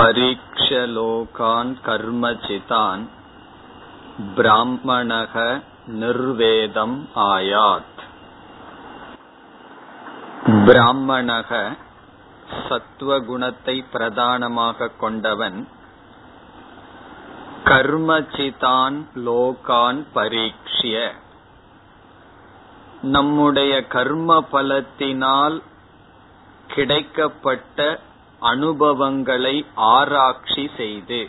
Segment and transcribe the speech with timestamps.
[0.00, 3.02] மரீக்ஷலோகான் கர்மசிதான்
[4.34, 5.34] பிராமணக
[5.94, 6.96] நிர்வேதம்
[7.30, 8.00] ஆயாத்
[10.60, 11.50] பிராமணக
[12.66, 15.58] சத்துவகுணத்தை பிரதானமாக கொண்டவன்
[17.64, 20.96] கர்மசிதான் லோகான் பரீட்சிய
[23.10, 25.58] நம்முடைய கர்ம பலத்தினால்
[26.68, 27.78] கிடைக்கப்பட்ட
[28.40, 31.28] அனுபவங்களை ஆராய்ச்சி செய்து.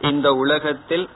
[0.00, 1.08] இந்த உலகத்தில்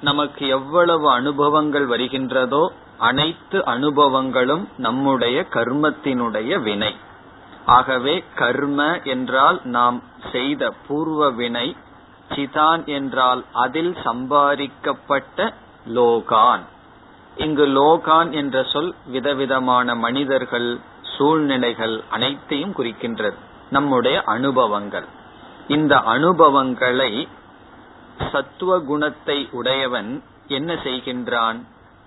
[0.00, 2.68] நமக்கு எவ்வளவு அனுபவங்கள் வருகின்றதோ
[2.98, 6.96] அனைத்து அனுபவங்களும் நம்முடைய கர்மத்தினுடைய வினை.
[7.66, 11.76] ஆகவே கர்ம என்றால் நாம் செய்த பூர்வ வினை
[12.34, 15.52] சிதான் என்றால் அதில் சம்பாதிக்கப்பட்ட
[15.86, 16.64] லோகான்.
[17.36, 20.80] இங்கு லோகான் என்ற சொல் விதவிதமான மனிதர்கள்
[21.18, 23.34] சூழ்நிலைகள் அனைத்தையும் குறிக்கின்றது.
[23.70, 25.04] நம்முடைய அனுபவங்கள்.
[25.68, 27.28] இந்த அனுபவங்களை
[28.32, 31.60] சத்துவ குணத்தை உடையவன் என்ன செய்கின்றான்?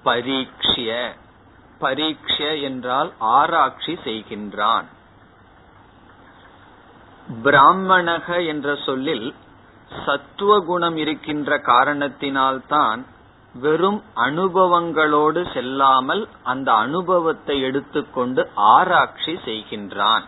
[0.06, 1.10] பரீட்சிய.
[1.80, 4.86] பரீட்ச என்றால் ஆராய்ச்சி செய்கின்றான்.
[7.44, 9.36] பிராமணக என்ற சொல்லில்
[10.06, 13.06] சத்துவ குணம் இருக்கின்ற காரணத்தினால்தான்
[13.56, 20.26] வெறும் அனுபவங்களோடு செல்லாமல் அந்த அனுபவத்தை எடுத்துக்கொண்டு ஆராய்ச்சி செய்கின்றான்.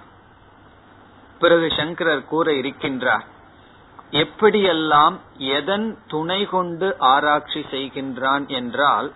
[1.42, 3.26] பிறகு சங்கரர் கூற இருக்கின்றார்
[4.12, 9.14] எப்படியெல்லாம் எதன் துணை கொண்டு ஆராய்ச்சி செய்கின்றான் என்றால்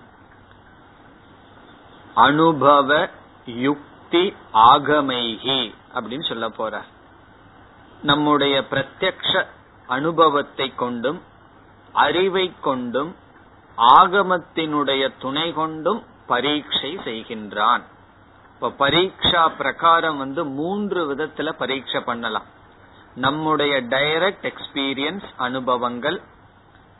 [2.15, 3.09] அனுபவ
[3.45, 6.81] யுக்தி ஆகமைகி அப்படின்னு சொல்ல போற
[8.01, 9.45] நம்முடைய பிரத்யக்ஷ
[9.89, 11.19] அனுபவத்தை கொண்டும்
[11.93, 13.15] அறிவை கொண்டும்
[13.77, 17.81] ஆகமத்தினுடைய துணை கொண்டும் பரீட்சை செய்கின்றான்.
[18.53, 22.45] இப்ப பரீட்சா பிரகாரம் வந்து மூன்று விதத்துல பரீட்சை பண்ணலாம்.
[23.15, 26.21] நம்முடைய டைரக்ட் எக்ஸ்பீரியன்ஸ் அனுபவங்கள்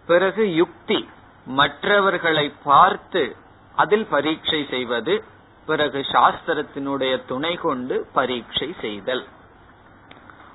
[0.07, 1.09] பிறகு யுக்தி
[1.45, 3.35] மற்றவர்களை பார்த்து
[3.75, 5.23] அதில் பரீட்சை செய்வது
[5.65, 9.27] பிறகு சாஸ்திரத்தினுடைய துணை கொண்டு பரீட்சை செய்தல்.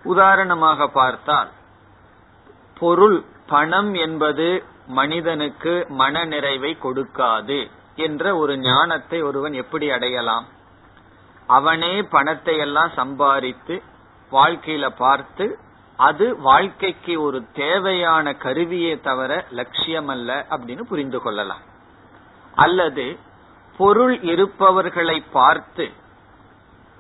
[0.03, 1.50] உதாரணமாக பார்த்தால்
[2.78, 10.47] பொருள் பணம் என்பது மனிதனுக்கு மன நிறைவை கொடுக்காது என்ற ஒரு ஞானத்தை ஒருவன் எப்படி அடையலாம்?
[11.47, 13.82] அவனே பணத்தை எல்லாம் சம்பாதித்து
[14.32, 15.59] வாழ்க்கையில பார்த்து
[15.97, 21.60] அது வாழ்க்கைக்கு ஒரு தேவையான கருவியே தவிர லட்சியம் அல்ல அப்படின்னு புரிந்து கொள்ளலாம்.
[22.54, 23.19] அல்லது
[23.76, 25.91] பொருள் இருப்பவர்களை பார்த்து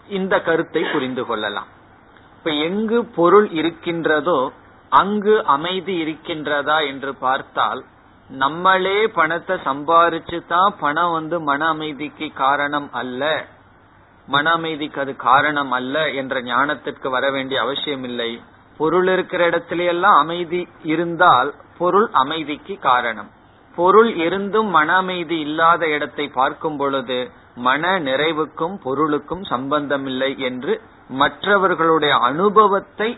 [0.08, 1.66] இந்த கருத்தை புரிந்து கொள்ளலாம்.
[2.36, 4.52] இப்ப எங்கு பொருள் இருக்கின்றதோ
[4.92, 7.80] அங்கு அமைதி இருக்கின்றதா என்று பார்த்தால்
[8.30, 13.22] நம்மளே பணத்தை சம்பாரிச்சு தான் பணம் வந்து மன அமைதிக்கு காரணம் அல்ல.
[14.28, 18.30] மன அமைதிக்கு அது காரணம் அல்ல என்ற ஞானத்திற்கு வர வேண்டிய அவசியம் இல்லை.
[18.80, 20.60] பொருள் இருக்கிற இடத்துல எல்லாம் அமைதி
[20.92, 23.30] இருந்தால் பொருள் அமைதிக்கு காரணம்.
[23.78, 27.18] பொருள் இருந்தும் மன அமைதி இல்லாத இடத்தை பார்க்கும் பொழுது
[27.66, 30.72] மன நிறைவுக்கும் பொருளுக்கும் சம்பந்தமில்லை என்று
[31.20, 33.10] மற்றவர்களுடைய அனுபவத்தை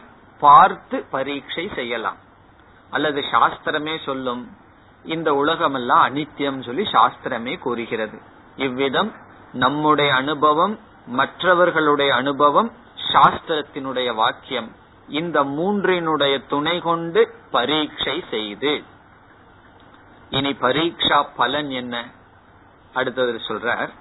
[0.44, 2.20] பார்த்து பரீட்சை செய்யலாம்.
[2.90, 4.42] அல்லது சாஸ்திரமே சொல்லும்
[5.04, 8.18] இந்த உலகம் எல்லாம் அனித்தியம் சொல்லி சாஸ்திரமே கூறுகிறது.
[8.56, 9.10] இவ்விதம்
[9.52, 10.74] நம்முடைய அனுபவம்
[11.06, 12.70] மற்றவர்களுடைய அனுபவம்
[13.12, 14.70] சாஸ்திரத்தினுடைய வாக்கியம்
[15.08, 18.72] இந்த மூன்றினுடைய துணை கொண்டு பரீட்சை செய்து.
[20.30, 21.94] இனி பரீட்சா பலன் என்ன?
[22.94, 23.92] அடுத்தது சொல்றார்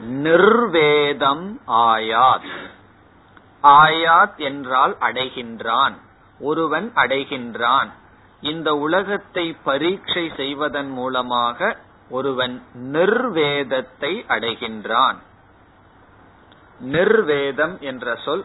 [0.00, 2.50] நிர்வேதம் ஆயாத்.
[3.62, 5.94] ஆயாத் என்றால் அடைகின்றான்
[6.40, 7.90] ஒருவன் அடைகின்றான்.
[8.40, 11.76] இந்த உலகத்தை பரீட்சை செய்வதன் மூலமாக
[12.10, 15.16] ஒருவன் நிர்வேதத்தை அடைகின்றான்.
[16.80, 18.44] நிர்வேதம் என்ற சொல்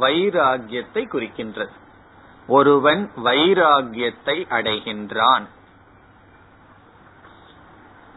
[0.00, 1.72] வைராகியத்தை குறிக்கின்றது.
[2.46, 5.46] ஒருவன் வைராகியத்தை அடைகின்றான்.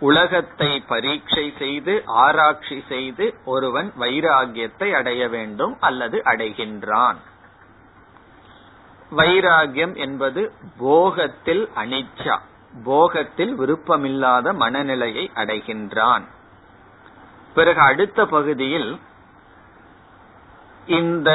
[0.01, 7.19] உலகத்தை பரீட்சை செய்து ஆராய்ச்சி செய்து ஒருவன் வைராகியத்தை அடைய வேண்டும் அல்லது அடைகின்றான்.
[9.11, 10.41] வைராகியம் என்பது
[10.79, 12.37] போகத்தில் அனிச்சா
[12.85, 16.25] போகத்தில் விருப்பமில்லாத மனநிலையை அடைகின்றான்.
[17.53, 18.99] பிறகு அடுத்த பகுதியில்
[20.85, 21.31] இந்த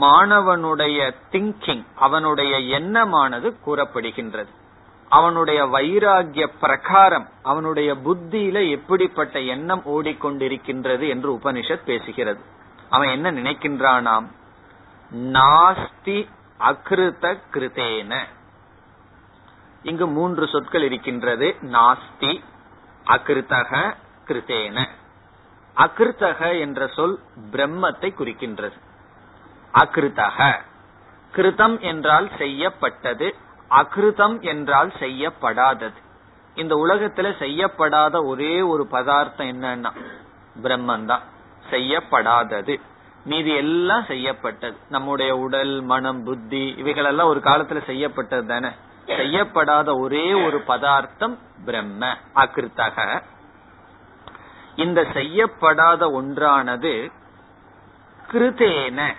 [0.00, 4.52] மாணவனுடைய திங்கிங் அவனுடைய எண்ணமானது கூறப்படுகின்றது.
[5.08, 12.38] அவனுடைய வைராகிய பிரகாரம் அவனுடைய புத்தியில எப்படிப்பட்ட எண்ணம் ஓடிக்கொண்டிருக்கின்றது என்று உபனிஷத் பேசுகிறது.
[12.90, 14.26] அவன் என்ன நினைக்கின்றானாம்?
[15.12, 18.18] நாஸ்தி அகிருத கிருதேன
[19.82, 21.56] இங்கு மூன்று சொற்கள் இருக்கின்றது.
[21.62, 22.42] நாஸ்தி
[23.06, 23.94] அகிருத்தக
[24.26, 24.88] கிருதேன
[25.76, 27.20] அகிருத்தக என்ற சொல்
[27.52, 28.76] பிரம்மத்தை குறிக்கின்றது.
[29.74, 30.54] அகிருத்தக
[31.32, 33.34] கிருதம் என்றால் செய்யப்பட்டது.
[33.68, 35.98] அகிருதம் என்றால் செய்யப்படாதது.
[36.54, 39.90] இந்த உலகத்துல செய்யப்படாத ஒரே ஒரு பதார்த்தம் என்னன்னா
[40.62, 41.20] பிரம்மன் தான்
[41.70, 42.80] செய்யப்படாதது.
[43.24, 44.76] மீதி எல்லாம் செய்யப்பட்டது.
[44.88, 48.68] நம்முடைய உடல் மனம் புத்தி இவைகளெல்லாம் ஒரு காலத்துல செய்யப்பட்டது தானே.
[49.06, 53.22] செய்யப்படாத ஒரே ஒரு பதார்த்தம் பிரம்ம அகிருத்தக.
[54.76, 57.10] இந்த செய்யப்படாத ஒன்றானது
[58.32, 59.14] கிருதேன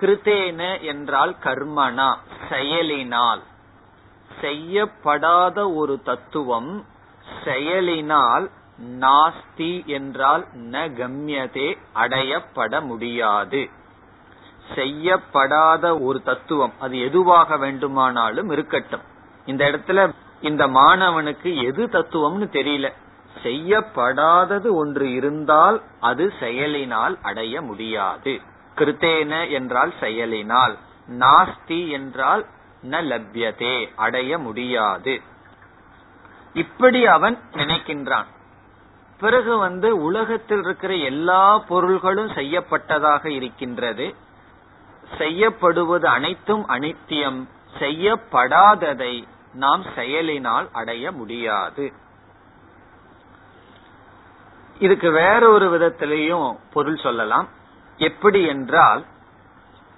[0.00, 2.08] கிருதேன என்றால் கர்மனா
[2.48, 3.42] செயலினால்.
[4.40, 6.84] செய்யப்படாத ஒரு தத்துவம்
[7.44, 8.50] செயலினால்
[9.00, 13.62] நாஸ்தி என்றால் ந கம்யதே அடையப்பட முடியாது.
[14.74, 19.04] செய்யப்படாத ஒரு தத்துவம் அது எதுவாக வேண்டுமானாலும் இருக்கட்டும்.
[19.46, 20.00] இந்த இடத்துல
[20.40, 22.88] இந்த மாணவனுக்கு எது தத்துவம்னு தெரியல.
[23.44, 28.40] செய்யப்படாதது ஒன்று இருந்தால் அது செயலினால் அடைய முடியாது.
[28.78, 30.78] கிருத்தேன என்றால் செயலினால்
[31.08, 32.46] நாஸ்தி என்றால்
[32.82, 35.20] ந லப்யதே அடைய முடியாது.
[36.52, 38.26] இப்படி அவன் நினைக்கின்றான்.
[39.20, 44.14] பிறகு வந்து உலகத்தில் இருக்கிற எல்லா பொருள்களும் செய்யப்பட்டதாக இருக்கின்றது.
[45.18, 47.48] செய்யப்படுவது அனைத்தும் அனித்தியம்.
[47.78, 51.92] செய்யப்படாததை நாம் செயலினால் அடைய முடியாது.
[54.78, 57.48] இதுக்கு வேற ஒரு விதத்திலையும் பொருள் சொல்லலாம்.
[57.98, 59.04] எப்படி என்றால்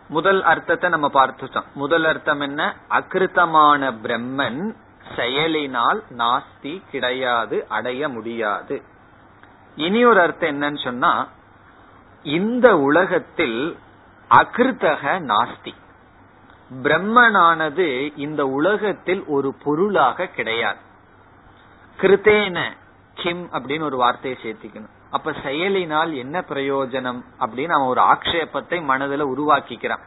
[0.08, 1.64] முதல் அர்த்தத்தை நம்ம பார்த்துட்டோம்.
[1.74, 2.74] முதல் அர்த்தம் என்ன?
[2.88, 4.76] அகிருத்தமான பிரம்மன்
[5.16, 8.82] செயலினால் நாஸ்தி கிடையாது அடைய முடியாது.
[9.74, 11.28] இனி ஒரு அர்த்தம் என்னன்னு சொன்னா
[12.22, 13.78] இந்த உலகத்தில்
[14.30, 15.74] அகிருத்தக நாஸ்தி.
[16.82, 20.78] பிரம்மனானது இந்த உலகத்தில் ஒரு பொருளாக கிடையாது.
[21.98, 22.70] கிருத்தேன
[23.14, 24.98] கிம் அப்படின்னு ஒரு வார்த்தையை சேர்த்திக்கணும்.
[25.10, 30.02] அப்ப செயலினால் என்ன பிரயோஜனம் அப்படின்னு அவன் ஒரு ஆக்ஷேபத்தை மனதுல உருவாக்கிக்கிறான்.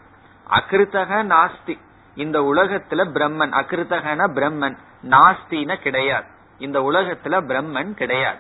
[0.50, 1.79] அகிருத்தக நாஸ்தி.
[2.15, 3.51] இந்த உலகத்துல பிரம்மன்.
[3.51, 4.77] அகிருத்தகன பிரம்மன்.
[5.03, 6.27] நாஸ்தின கிடையாது.
[6.57, 8.39] இந்த உலகத்துல பிரம்மன் கிடையாது.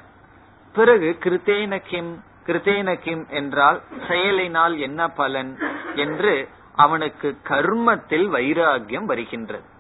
[0.73, 2.23] பிறகு கிருத்தேன கிம்.
[2.45, 5.59] கிருத்தேன கிம் என்றால் செயலினால் என்ன பலன்
[5.95, 9.71] என்று அவனுக்கு கர்மத்தில் வைராகியம் வருகின்றது.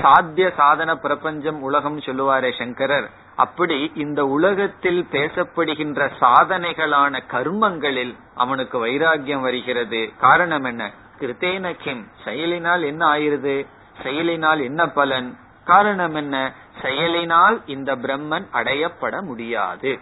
[0.00, 3.10] சாத்திய சாதன பிரபஞ்சம் உலகம் சொல்லுவாரே சங்கரர்.
[3.36, 10.12] அப்படி இந்த உலகத்தில் பேசப்படுகின்ற சாதனைகளான கர்மங்களில் அவனுக்கு வைராகியம் வருகிறது.
[10.18, 10.92] காரணம் என்ன?
[11.18, 12.06] கிருத்தேன கிம்.
[12.24, 13.66] செயலினால் என்ன ஆயிருது
[14.02, 15.38] செயலினால் என்ன பலன்?
[15.64, 16.52] காரணம் என்ன?
[16.82, 19.98] செயலினால் இந்த பிரம்மன் அடையப்பட முடியாது.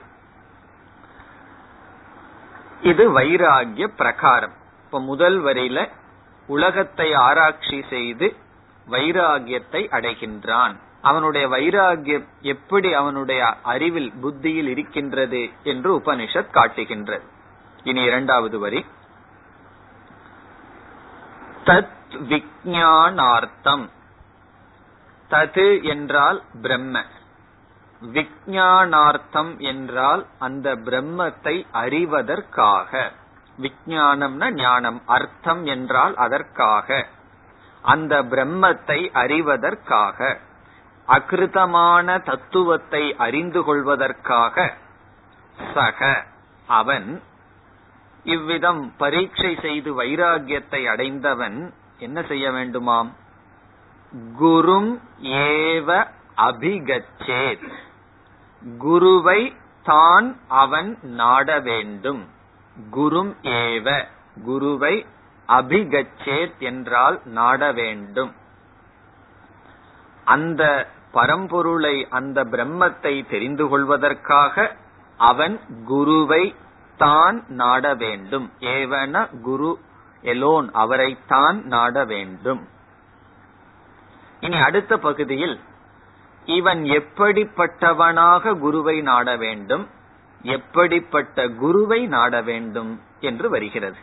[2.82, 4.52] இது வைராகிய பிரகாரம்.
[4.84, 5.88] இப்ப முதல் வரையில
[6.46, 8.36] உலகத்தை ஆராய்ச்சி செய்து
[8.90, 10.76] வைராகியத்தை அடைகின்றான்.
[11.02, 17.24] அவனுடைய வைராகியம் எப்படி அவனுடைய அறிவில் புத்தியில் இருக்கின்றது என்று உபனிஷத் காட்டுகின்றது.
[17.82, 18.84] இனி இரண்டாவது வரி.
[21.64, 23.88] தத் விஜயானார்த்தம்
[25.30, 27.04] தது என்றால் பிரம்ம.
[28.12, 33.12] விஜயானார்த்தம் என்றால் அந்த பிரம்மத்தை அறிவதற்காக.
[33.60, 37.06] விஜயானம்னா ஞானம் அர்த்தம் என்றால் அதற்காக.
[37.82, 40.36] அந்த பிரம்மத்தை அறிவதற்காக
[41.08, 44.74] அகிருதமான தத்துவத்தை அறிந்து கொள்வதற்காக
[45.74, 46.26] சக
[46.66, 47.22] அவன்
[48.24, 53.08] இவ்விதம் பரீட்சை செய்து வைராகியத்தை அடைந்தவன் என்ன செய்ய வேண்டுமாம்?
[54.38, 57.72] குரும் ஏவ அபிகச்சேத்.
[58.78, 62.28] குருவை தான் அவன் நாட வேண்டும்.
[62.92, 64.06] குரும் ஏவ
[64.44, 65.06] குருவை
[65.50, 68.32] அபிகச்சேத் என்றால் நாட வேண்டும்.
[70.24, 70.62] அந்த
[71.12, 74.76] பரம்பொருளை அந்த பிரம்மத்தை தெரிந்து கொள்வதற்காக
[75.20, 76.54] அவன் குருவை
[76.96, 78.46] தான் நாட வேண்டும்.
[78.60, 79.78] ஏவன குரு
[80.22, 82.68] எலோன் அவரைத்தான் நாட வேண்டும்.
[84.40, 85.60] இனி அடுத்த பகுதியில்
[86.44, 89.88] இவன் எப்படிப்பட்டவனாக குருவை நாட வேண்டும்
[90.42, 94.00] எப்படிப்பட்ட குருவை நாட வேண்டும் என்று வருகிறது.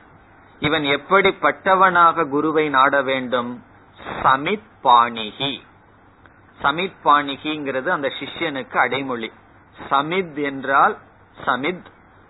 [0.59, 3.63] இவன் எப்படிப்பட்டவனாக குருவை நாட வேண்டும்?
[4.23, 5.59] சமித் பாணிகி
[6.61, 9.31] சமித் பாணிகிங்கிறது அந்த சிஷ்யனுக்கு அடைமொழி.
[9.89, 10.97] சமித் என்றால்
[11.45, 11.85] சமித்.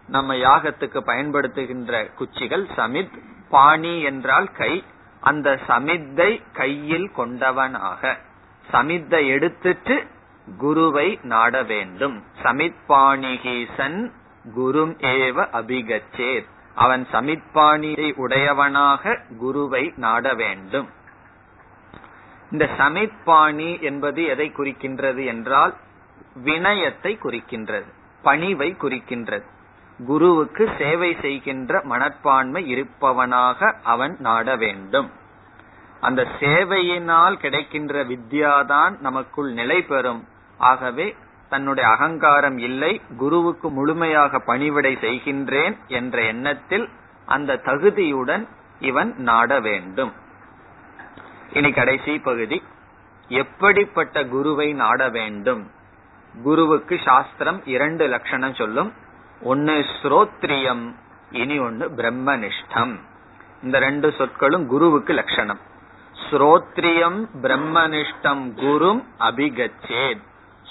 [0.08, 3.18] நம்ம யாகத்துக்கு பயன்படுத்துகின்ற குச்சிகள் சமித்.
[3.50, 4.84] பாணி என்றால் கை.
[5.22, 8.18] அந்த சமித்தை கையில் கொண்டவனாக.
[8.72, 10.08] சமித்தை எடுத்துட்டு
[10.58, 12.24] குருவை நாட வேண்டும்.
[12.44, 14.14] சமித் பாணிகி சன்
[14.56, 16.46] குரும் ஏவ அபிகச்சேர்
[16.78, 20.88] அவன் சமித்பாணியை உடையவனாக குருவை நாட வேண்டும்.
[22.52, 25.74] இந்த சமித்பாணி என்பது எதை குறிக்கின்றது என்றால்
[26.44, 27.90] வினயத்தை குறிக்கின்றது
[28.24, 29.48] பணிவை குறிக்கின்றது.
[30.08, 35.10] குருவுக்கு சேவை செய்கின்ற மனப்பான்மை இருப்பவனாக அவன் நாட வேண்டும்.
[36.02, 40.22] அந்த சேவையினால் கிடைக்கின்ற வித்யாதான் நமக்குள் நிலை பெறும்.
[40.58, 41.08] ஆகவே
[41.50, 46.90] தன்னுடைய அகங்காரம் இல்லை குருவுக்கு முழுமையாக பணிவிடை செய்கின்றேன் என்ற எண்ணத்தில்
[47.26, 48.48] அந்த தகுதியுடன்
[48.80, 50.14] இவன் நாட வேண்டும்.
[51.54, 52.64] இனி கடைசி பகுதி.
[53.28, 55.72] எப்படிப்பட்ட குருவை நாட வேண்டும்?
[56.44, 58.94] குருவுக்கு சாஸ்திரம் இரண்டு லட்சணம் சொல்லும்.
[59.42, 60.94] ஒன்னு ஸ்ரோத்ரியம்
[61.32, 63.00] இனி ஒன்னு பிரம்மனிஷ்டம்.
[63.64, 65.60] இந்த ரெண்டு சொற்களும் குருவுக்கு லட்சணம்.
[66.30, 70.22] ஸ்ரோத்ரியம் பிரம்மனிஷ்டம் குரும் அபிகச்சேத்.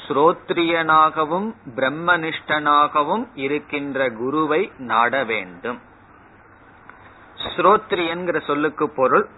[0.08, 5.80] ஸ்ரோத்ரியனாகவும் பிரம்மனிஷ்டனாகவும் இருக்கின்ற குருவை நாட வேண்டும்.
[7.56, 9.28] ஸ்ரோத்ரியன்கிற சொல்லுக்கு பொருள்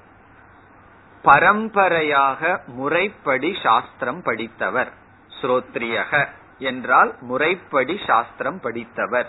[1.22, 4.92] பரம்பரையாக முறைப்படி சாஸ்திரம் படித்தவர்.
[5.40, 9.28] ஸ்ரோத்ரியக என்றால் முறைப்படி சாஸ்திரம் படித்தவர்.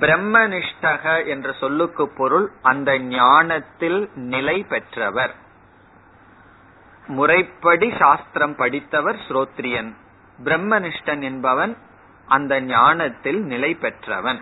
[0.00, 5.34] பிரம்மனிஷ்டக என்ற சொல்லுக்கு பொருள் அந்த ஞானத்தில் நிலை பெற்றவர்.
[7.08, 9.90] முறைப்படி சாஸ்திரம் படித்தவர் ஸ்ரோத்ரியன்.
[10.44, 11.76] பிரம்மனிஷ்டன் என்பவன்
[12.26, 14.40] அந்த ஞானத்தில் நிலை பெற்றவன்.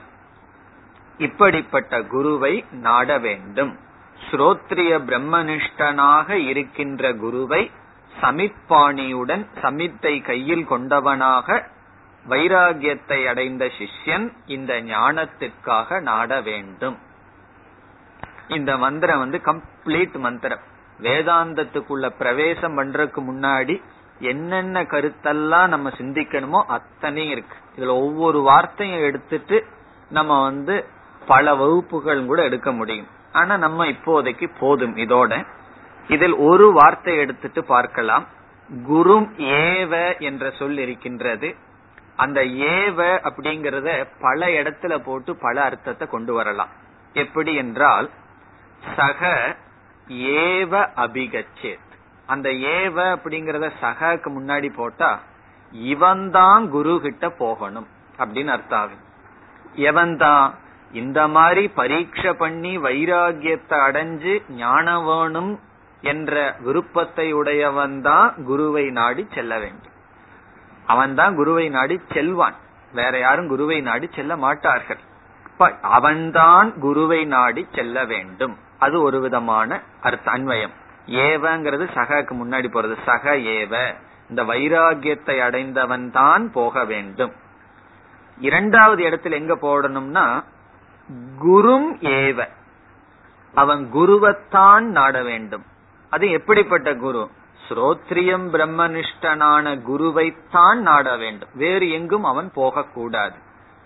[1.19, 3.79] இப்படிப்பட்ட குருவை நாட வேண்டும்.
[4.31, 7.71] ஸ்ரோத்ரிய பிரம்மனிஷ்டனாக இருக்கின்ற குருவை
[8.21, 11.63] சமிப்பாணியுடன் சமித்தை கையில் கொண்டவனாக
[12.29, 16.99] வைராகியத்தை அடைந்த சிஷ்யன் இந்த ஞானத்திற்காக நாட வேண்டும்.
[18.49, 20.75] இந்த மந்திரம் வந்து கம்ப்ளீட் மந்திரம்.
[21.01, 23.83] வேதாந்தத்துக்குள்ள பிரவேசம் பண்றதுக்கு முன்னாடி
[24.19, 27.57] என்னென்ன கருத்தெல்லாம் நம்ம சிந்திக்கணுமோ அத்தனையும் இருக்கு.
[27.77, 29.67] இதுல ஒவ்வொரு வார்த்தையும் எடுத்துட்டு
[30.09, 30.87] நம்ம வந்து
[31.27, 33.07] பல வகுப்புகள் கூட எடுக்க முடியும்.
[33.33, 35.47] ஆனா நம்ம இப்போதைக்கு போதும் இதோட.
[36.09, 38.27] இதில் ஒரு வார்த்தை எடுத்துட்டு பார்க்கலாம்.
[38.85, 41.55] குரு ஏவ என்ற சொல் இருக்கின்றது.
[42.17, 42.99] அந்த ஏவ
[43.29, 46.69] அப்படிங்கறத பல இடத்துல போட்டு பல அர்த்தத்தை கொண்டு வரலாம்.
[47.13, 48.11] எப்படி என்றால்
[48.97, 49.31] சக
[50.09, 51.85] ஏவ அபிகச்சேத்.
[52.27, 55.21] அந்த ஏவ அப்படிங்கறத சகக்கு முன்னாடி போட்டா
[55.73, 57.87] இவன்தான் குரு கிட்ட போகணும்
[58.19, 58.81] அப்படின்னு அர்த்தம்.
[58.81, 60.55] ஆகும்
[60.93, 65.61] இந்த மாதிரி பரீட்சை பண்ணி வைராகியத்தை அடைஞ்சு ஞானம் வேணும்
[66.01, 69.93] என்ற விருப்பத்தை உடையவன் தான் குருவை நாடி செல்ல வேண்டும்.
[70.87, 72.55] அவன் தான் குருவை நாடி செல்வான்.
[72.93, 74.99] வேற யாரும் குருவை நாடி செல்ல மாட்டார்கள்.
[75.83, 78.57] அவன்தான் குருவை நாடி செல்ல வேண்டும்.
[78.79, 80.73] அது ஒரு விதமான அர்த்த அன்வயம்.
[81.07, 82.97] ஏவங்கிறது சகக்கு முன்னாடி போறது.
[83.05, 83.95] சக ஏவ.
[84.29, 87.33] இந்த வைராகியத்தை அடைந்தவன் தான் போக வேண்டும்.
[88.39, 90.45] இரண்டாவது இடத்துல எங்க போடணும்னா
[91.45, 92.49] குரும் ஏவ.
[93.55, 95.65] அவன் குருவத்தான் நாட வேண்டும்.
[96.11, 97.31] அது எப்படிப்பட்ட குரு?
[97.69, 101.49] ஸ்ரோத்ரியம் பிரம்மனிஷ்டனான குருவைத்தான் நாட வேண்டும்.
[101.55, 103.35] வேறு எங்கும் அவன் போகக்கூடாது.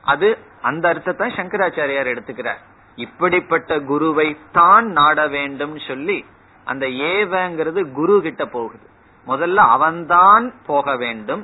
[0.02, 2.58] அது அந்த அர்த்தத்தை சங்கராச்சாரியார் எடுத்துக்கிறார்.
[3.04, 6.18] இப்படிப்பட்ட குருவை தான் நாட வேண்டும் சொல்லி
[6.64, 8.86] அந்த ஏவங்கிறது குரு கிட்ட போகுது.
[9.26, 11.42] முதல்ல அவன்தான் போக வேண்டும்.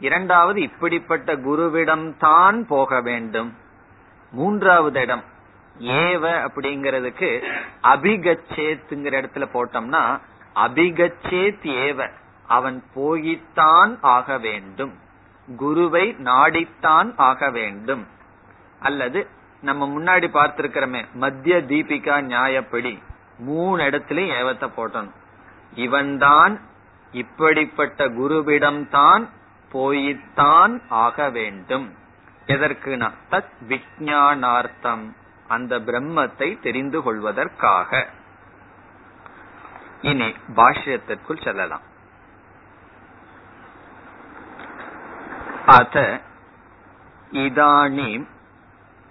[0.00, 3.50] இரண்டாவது இப்படிப்பட்ட குருவிடம் தான் போக வேண்டும்.
[4.32, 5.24] மூன்றாவது இடம்
[5.78, 7.30] ஏவ அப்படிங்கறதுக்கு
[7.82, 10.02] அபிகச்சேத்துங்கிற இடத்துல போட்டோம்னா
[10.64, 12.08] அபிகச்சேத் ஏவ
[12.46, 14.92] அவன் போயித்தான் ஆக வேண்டும்.
[15.56, 18.04] குருவை நாடித்தான் ஆக வேண்டும்.
[18.80, 19.20] அல்லது
[19.64, 22.92] நம்ம முன்னாடி பார்த்திருக்கிறோமே மத்திய தீபிகா நியாயப்படி
[23.38, 25.14] மூணு இடத்துலயும் ஏவத்தை போட்டணும்.
[25.74, 26.60] இவன்தான்
[27.12, 29.28] இப்படிப்பட்ட குருவிடம்தான்
[29.72, 31.86] போயித்தான் ஆக வேண்டும்.
[32.46, 32.96] எதற்கு
[33.30, 35.04] தத் விஜயானார்த்தம்
[35.48, 38.06] அந்த பிரம்மத்தை தெரிந்து கொள்வதற்காக.
[40.00, 41.84] இனி பாஷ்யத்திற்குள் செல்லலாம்.
[45.66, 46.20] அத
[47.32, 48.26] இதானீம்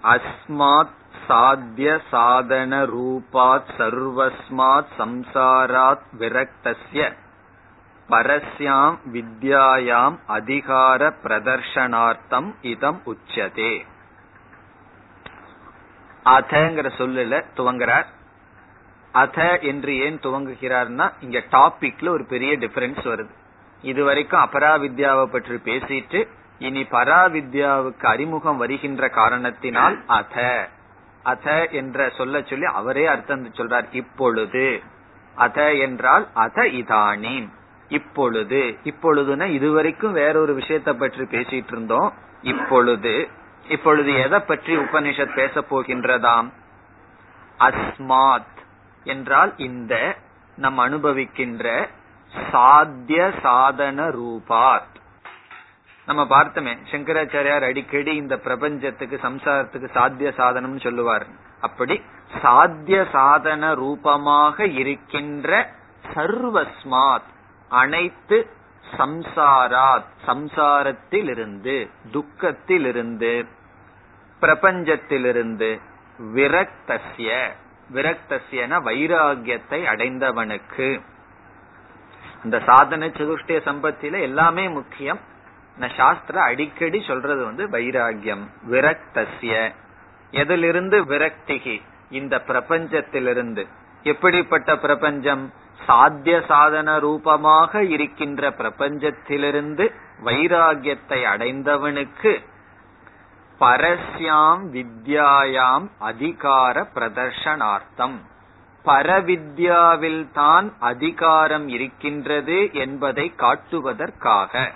[0.04, 0.94] அஸ்மாத்
[1.28, 7.14] சாத்திய சாதன ரூபாத் சர்வஸ்மாத் சம்சாராத் விரக்தஸ்ய
[8.08, 13.86] பரஸ்யாம் வித்யாயாம் அதிகார பிரதர்ஷனார்த்தம் இதம் உச்சதே.
[16.24, 18.06] அதங்கிற சொல்லுல துவங்குறார்.
[19.12, 23.34] அத என்று ஏன் துவங்குகிறார்னா இங்க டாபிக்ல ஒரு பெரிய டிஃபரன்ஸ் வருது.
[23.82, 30.68] இது வரைக்கும் அபராவித்யாவை பற்றி பேசிட்டு இனி பராவித்யாவுக்கு அறிமுகம் வருகின்ற காரணத்தினால் அத.
[31.22, 33.84] அத என்ற சொல்ல சொல்லி அவரே அர்த்தம் சொல்றார்.
[33.92, 34.82] இப்பொழுது.
[35.34, 37.48] அத என்றால் அத இதானீம்
[37.88, 38.76] இப்பொழுது.
[38.84, 42.12] இப்பொழுதுனா இதுவரைக்கும் வேறொரு விஷயத்த பற்றி பேசிட்டு இருந்தோம்.
[42.42, 43.28] இப்பொழுது.
[43.68, 46.52] இப்பொழுது எதை பற்றி உபனிஷத் பேச போகின்றதாம்?
[47.58, 48.52] அஸ்மாத்
[49.04, 50.16] என்றால் இந்த
[50.56, 51.88] நம் அனுபவிக்கின்ற
[52.50, 54.92] சாத்திய சாதன ரூபாத்.
[56.06, 61.26] நம்ம பார்த்தோமே சங்கராச்சாரியார் அடிக்கடி இந்த பிரபஞ்சத்துக்கு சம்சாரத்துக்கு சாத்திய சாதனம் சொல்லுவார்.
[61.60, 62.02] அப்படி
[62.42, 65.72] சாத்திய சாதன ரூபமாக இருக்கின்ற
[66.14, 67.30] சர்வஸ்மாத்
[67.68, 68.50] அனைத்து
[68.98, 73.46] சம்சாராத் சம்சாரத்திலிருந்து துக்கத்திலிருந்து
[74.40, 75.80] பிரபஞ்சத்திலிருந்து
[76.34, 77.48] விரக்தசிய
[77.92, 81.00] விரக்தசியன வைராகியத்தை அடைந்தவனுக்கு.
[82.44, 85.20] இந்த சாதன சதுஷ்டய சம்பத்தில எல்லாமே முக்கியம்.
[85.76, 89.74] நான் சாஸ்திர அடிக்கடி சொல்றது வந்து வைராகியம் விரக்தசிய
[90.30, 93.66] எதிலிருந்து விரக்திகி இந்த பிரபஞ்சத்திலிருந்து.
[94.02, 95.52] எப்படிப்பட்ட பிரபஞ்சம்?
[95.86, 99.92] சாத்திய சாதன ரூபமாக இருக்கின்ற பிரபஞ்சத்திலிருந்து
[100.24, 102.44] வைராகியத்தை அடைந்தவனுக்கு
[103.60, 108.16] பரஸ்யாம் வித்யாயாம் அதிகார பிரதர்ஷனார்த்தம்.
[108.84, 114.70] பரவித்யாவில் தான் அதிகாரம் இருக்கின்றது என்பதை காட்டுவதற்காக.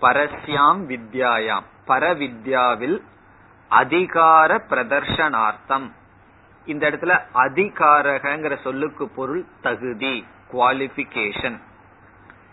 [0.00, 1.64] பரஸ்யாம் வித்யாயாம்.
[1.86, 3.02] பரவித்யாவில்
[3.68, 5.90] அதிகார பிரதர்ஷனார்த்தம்.
[6.64, 11.60] இந்த இடத்துல அதிகாரகங்கிற சொல்லுக்கு பொருள் தகுதி குவாலிபிகேஷன்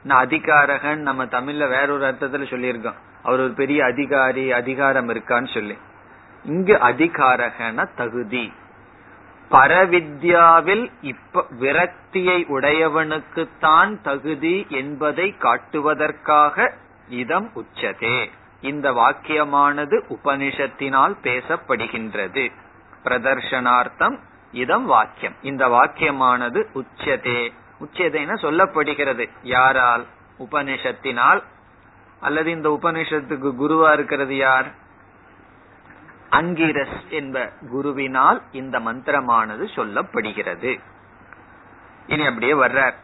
[0.08, 2.94] அதிகாரகன் நம்ம தமிழ்ல வேறொரு அர்த்தத்துல சொல்லியிருக்கோம்.
[3.24, 5.78] அவர் ஒரு பெரிய அதிகாரி அதிகாரம் இருக்கான்னு சொல்லி.
[6.44, 8.54] இங்கு அதிகாரகன தகுதி.
[9.52, 16.74] பரவித்யாவில் இப்ப விரக்தியை உடையவனுக்குத்தான் தகுதி என்பதை காட்டுவதற்காக
[17.10, 18.30] இதம் உச்சதே.
[18.62, 22.52] இந்த வாக்கியமானது உபனிஷத்தினால் பேசப்படுகின்றது.
[23.04, 24.20] பிரதர்ஷனார்த்தம்
[24.52, 25.36] இதம் வாக்கியம்.
[25.42, 27.54] இந்த வாக்கியமானது உச்சதே.
[27.80, 29.30] உச்சதைன்னு சொல்லப்படுகிறது.
[29.44, 30.06] யாரால்?
[30.40, 31.44] உபனிஷத்தினால்.
[32.20, 34.72] அல்லது இந்த உபனிஷத்துக்கு குருவா இருக்கிறது யார்?
[36.30, 40.80] அங்கிரஸ் என்ப குருவினால் இந்த மந்திரமானது சொல்லப்படுகிறது.
[42.08, 42.96] இனி அப்படியே வர்றார்.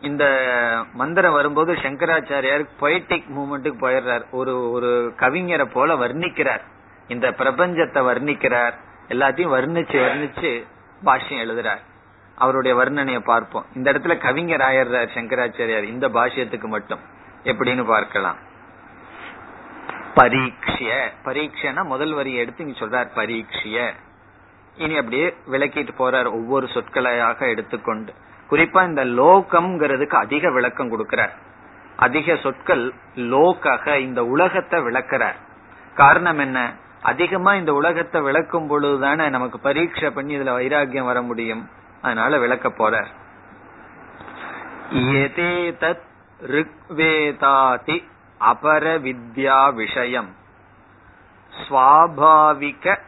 [0.00, 0.24] இந்த
[0.92, 4.24] மந்திரம் வரும்போது சங்கராச்சாரியார் பொய்டிக் மூமெண்ட்டுக்கு போயிடுறார்.
[4.30, 6.60] ஒரு ஒரு கவிஞரை போல வர்ணிக்கிறார்.
[7.08, 8.72] இந்த பிரபஞ்சத்தை வர்ணிக்கிறார்.
[9.08, 10.64] எல்லாத்தையும் வர்ணிச்சு வர்ணிச்சு
[11.04, 11.78] பாஷ்யம் எழுதுறார்.
[12.34, 13.66] அவருடைய வர்ணனையை பார்ப்போம்.
[13.74, 15.82] இந்த இடத்துல கவிஞர் ஆயிடுறார் சங்கராச்சாரியார்.
[15.82, 17.00] இந்த பாஷ்யத்துக்கு மட்டும்.
[17.44, 18.36] எப்படின்னு பார்க்கலாம்.
[20.14, 23.92] பரீட்சிய பரீட்சைனா முதல் வரி எடுத்து இங்க சொல்றார் பரீட்சிய
[24.76, 28.12] இனி அப்படியே விளக்கிட்டு போறார் ஒவ்வொரு சொற்களையாக எடுத்துக்கொண்டு.
[28.50, 31.30] குறிப்பா இந்த லோகம்ங்கிறதுக்கு அதிக விளக்கம் கொடுக்கிறார்.
[31.96, 35.34] அதிக சொற்கள் லோகக இந்த உலகத்தை விளக்கிறார்.
[35.94, 36.72] காரணம் என்ன?
[37.02, 41.68] அதிகமா இந்த உலகத்தை விளக்கும் பொழுதுதானே நமக்கு பரீட்சை பண்ணி இதுல வைராகியம் வர முடியும்.
[42.02, 43.06] அதனால விளக்க போறார்.
[44.92, 46.06] எதேதத்
[46.46, 48.04] ரிக்வேதாதி
[48.40, 50.34] அபர வித்யா விஷயம்.
[51.68, 52.98] ஸ்வாபாவிக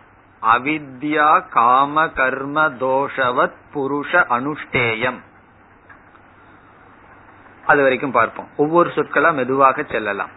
[0.42, 5.20] அவித்யா காம கர்ம தோஷவத் புருஷ அனுஷ்டேயம்.
[7.70, 8.48] அது வரைக்கும் பார்ப்போம்.
[8.56, 10.30] ஒவ்வொரு சொற்களா மெதுவாக செல்லலாம்.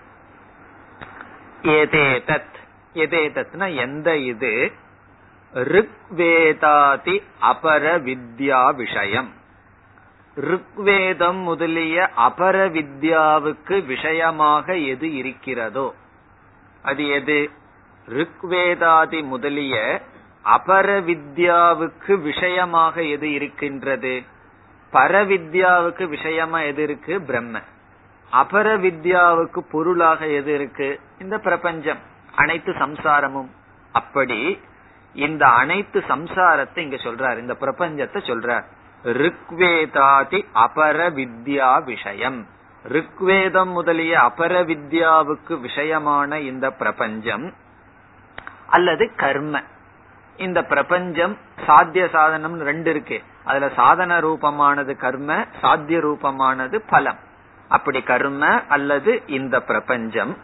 [1.62, 2.54] ஏதேதத்
[2.94, 4.72] எதேதத்னா எந்த இது?
[5.54, 9.34] ருக்வேதாதி அபர வித்யா விஷயம்.
[10.36, 15.94] ருக்வேதம் முதலிய அபர வித்யாவுக்கு விஷயமாக எது இருக்கிறதோ?
[16.84, 17.50] அது எது?
[18.10, 20.02] ருக்வேதாதி முதலிய
[20.46, 24.24] அபர வித்யாவுக்கு விஷயமாக எது இருக்கின்றது?
[24.94, 27.22] பரவித்யாவுக்கு விஷயமா எது இருக்கு?
[27.22, 27.60] பிரம்ம.
[28.32, 31.00] அபர வித்யாவுக்கு பொருளாக எது இருக்கு?
[31.20, 31.98] இந்த பிரபஞ்சம்.
[32.36, 33.50] அனைத்து சம்சாரமும்.
[33.92, 34.62] அப்படி
[35.14, 37.38] இந்த அனைத்து சம்சாரத்தை இங்க சொல்றார்.
[37.38, 38.64] இந்த பிரபஞ்சத்தை சொல்றார்.
[39.04, 42.48] ருக்வேதாதி அபர வித்யா விஷயம்.
[42.84, 47.54] ருக்வேதம் முதலிய அபர வித்யாவுக்கு விஷயமான இந்த பிரபஞ்சம்
[48.68, 49.62] அல்லது கர்ம.
[50.38, 53.22] இந்த பிரபஞ்சம் சாத்திய சாதனம் ரெண்டு இருக்கு.
[53.46, 57.20] அதுல சாதன ரூபமானது கர்ம சாத்திய ரூபமானது பலம்.
[57.70, 60.38] அப்படி கர்ம அல்லது இந்த பிரபஞ்சம்.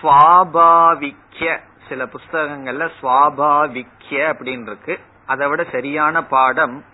[0.00, 6.84] சுவாபாவிக்ய சில புஸ்தகங்கள்ல சுவாபாவிக்ய அப்படின்னு இருக்கு அதை விட சரியான பாடம்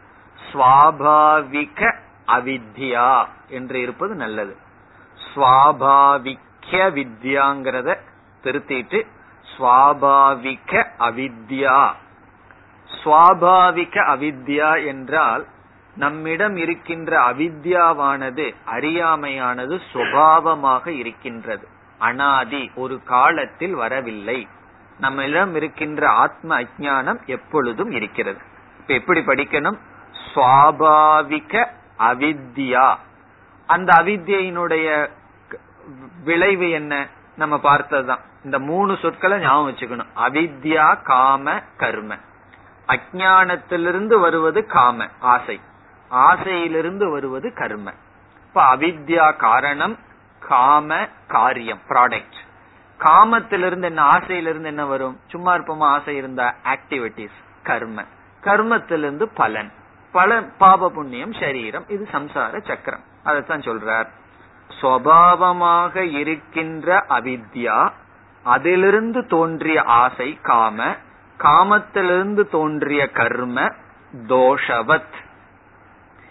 [0.52, 1.94] சுவாபாவிக
[2.26, 4.56] அவித்யா என்று இருப்பது நல்லது.
[5.34, 7.98] சுவாபாவிக்ய வித்யாங்கிறத
[8.42, 9.06] திருத்திட்டு
[9.56, 11.94] சுவாபாவிக அவித்யா
[13.04, 15.46] சுவாபாவிக அவித்யா என்றால்
[15.96, 21.68] நம்மிடம் இருக்கின்ற அவித்யாவானது அறியாமையானது சுவாவமாக இருக்கின்றது.
[21.98, 24.48] அனாதி ஒரு காலத்தில் வரவில்லை.
[24.98, 28.38] நம்மிடம் இருக்கின்ற ஆத்ம அஜானம் எப்பொழுதும் இருக்கிறது.
[28.78, 29.78] இப்ப எப்படி படிக்கணும்?
[30.34, 31.66] சுவாபாவிக
[31.98, 32.94] அவித்யா.
[33.66, 35.08] அந்த அவித்யினுடைய
[36.24, 37.06] விளைவு என்ன?
[37.36, 38.20] நம்ம பார்த்ததுதான்.
[38.44, 40.08] இந்த மூணு சொற்களை ஞாபகம் வச்சுக்கணும்.
[40.16, 42.16] அவித்யா காம கர்ம.
[42.92, 45.60] அஜானத்திலிருந்து வருவது காம ஆசை.
[46.10, 47.92] ஆசையிலிருந்து வருவது கர்ம.
[48.46, 49.98] இப்ப அவித்யா காரணம்
[50.38, 52.40] காம காரியம் ப்ராடக்ட்
[52.98, 55.20] காமத்திலிருந்து என்ன ஆசையிலிருந்து என்ன வரும்?
[55.26, 55.82] சும்மா இருப்போமா?
[55.82, 58.04] ஆசை இருந்தா ஆக்டிவிட்டிஸ் கர்ம.
[58.42, 59.72] கர்மத்திலிருந்து பலன்.
[60.12, 63.02] பலன் பாப புண்ணியம் சரீரம் இது சம்சார சக்கரம்.
[63.24, 64.06] அதைத்தான் சொல்றார்.
[64.80, 67.90] சுவாவமாக இருக்கின்ற அவித்யா
[68.42, 70.96] அதிலிருந்து தோன்றிய ஆசை காம
[71.42, 73.72] காமத்திலிருந்து தோன்றிய கர்ம
[74.28, 75.14] தோஷவத்.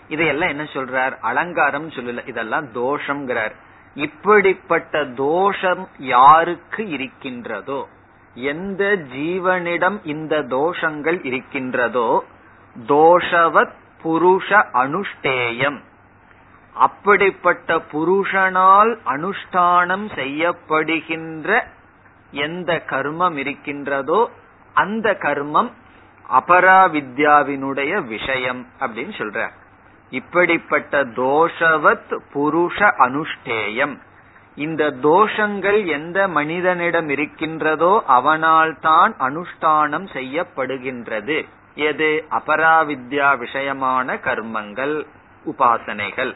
[0.08, 1.18] இதையெல்லாம் என்ன சொல்றார்?
[1.22, 2.28] அலங்காரம் சொல்லல.
[2.28, 3.52] இதெல்லாம் தோஷம்ங்கிறார்.
[3.94, 7.88] இப்படிப்பட்ட தோஷம் யாருக்கு இருக்கின்றதோ
[8.34, 8.84] எந்த
[9.16, 12.24] ஜீவனிடம் இந்த தோஷங்கள் இருக்கின்றதோ
[12.88, 15.80] தோஷவத் புருஷ அனுஷ்டேயம்.
[16.74, 21.64] அப்படிப்பட்ட புருஷனால் அனுஷ்டானம் செய்யப்படுகின்ற
[22.32, 24.30] எந்த கர்மம் இருக்கின்றதோ
[24.74, 25.72] அந்த கர்மம்
[26.30, 29.50] அபராவித்யாவினுடைய விஷயம் அப்படின்னு சொல்ற
[30.10, 33.98] இப்படிப்பட்ட தோஷவத் புருஷ அனுஷ்டேயம்.
[34.56, 41.48] இந்த தோஷங்கள் எந்த மனிதனிடம் இருக்கின்றதோ அவனால் தான் அனுஷ்டானம் செய்யப்படுகின்றது.
[41.76, 42.26] எது?
[42.32, 45.06] அபராவித்யா விஷயமான கர்மங்கள்
[45.46, 46.36] உபாசனைகள்.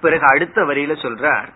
[0.00, 1.48] பிறகு அடுத்த வரியில சொல்றார்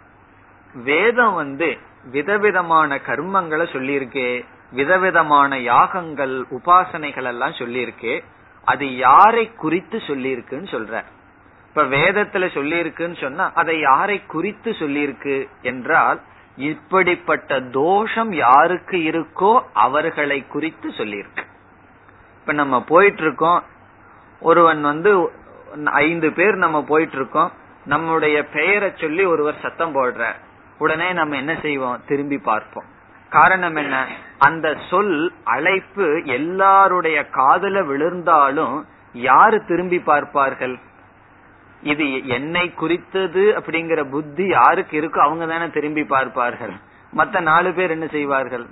[0.75, 4.45] வேதம் வந்து விதவிதமான கர்மங்களை சொல்லியிருக்கே.
[4.73, 8.23] விதவிதமான யாகங்கள் உபாசனைகள் எல்லாம் சொல்லியிருக்கு.
[8.65, 11.05] அது யாரை குறித்து சொல்லியிருக்குன்னு சொல்ற.
[11.69, 16.21] இப்ப வேதத்துல சொல்லியிருக்குன்னு சொன்னா அதை யாரை குறித்து சொல்லியிருக்கு என்றால்
[16.57, 21.45] இப்படிப்பட்ட தோஷம் யாருக்கு இருக்கோ அவர்களை குறித்து சொல்லியிருக்கு.
[22.41, 23.63] இப்ப நம்ம போயிட்டு இருக்கோம்
[24.41, 25.13] ஒருவன் வந்து
[25.85, 27.53] ஐந்து பேர் நம்ம போயிட்டு இருக்கோம்
[27.85, 30.33] நம்முடைய பெயரை சொல்லி ஒருவர் சத்தம் போடுற
[30.79, 32.03] உடனே நம்ம என்ன செய்வோம்?
[32.07, 32.85] திரும்பி பார்ப்போம்.
[33.33, 33.97] காரணம் என்ன?
[34.39, 38.77] அந்த சொல் அழைப்பு எல்லாருடைய காதல விழுந்தாலும்
[39.13, 40.75] யாரு திரும்பி பார்ப்பார்கள்?
[41.83, 46.75] இது என்னை குறித்தது அப்படிங்கிற புத்தி யாருக்கு இருக்கோ அவங்க தானே திரும்பி பார்ப்பார்கள்.
[47.17, 48.67] மத்த நாலு பேர் என்ன செய்வார்கள்?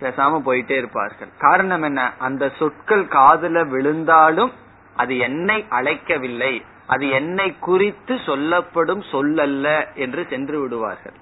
[0.00, 1.30] பேசாம போயிட்டே இருப்பார்கள்.
[1.38, 2.12] காரணம் என்ன?
[2.18, 4.52] அந்த சொற்கள் காதல விழுந்தாலும்
[4.96, 6.54] அது என்னை அழைக்கவில்லை.
[6.86, 11.18] அது என்னை குறித்து சொல்லப்படும் சொல்லல்ல என்று சென்று விடுவார்கள்.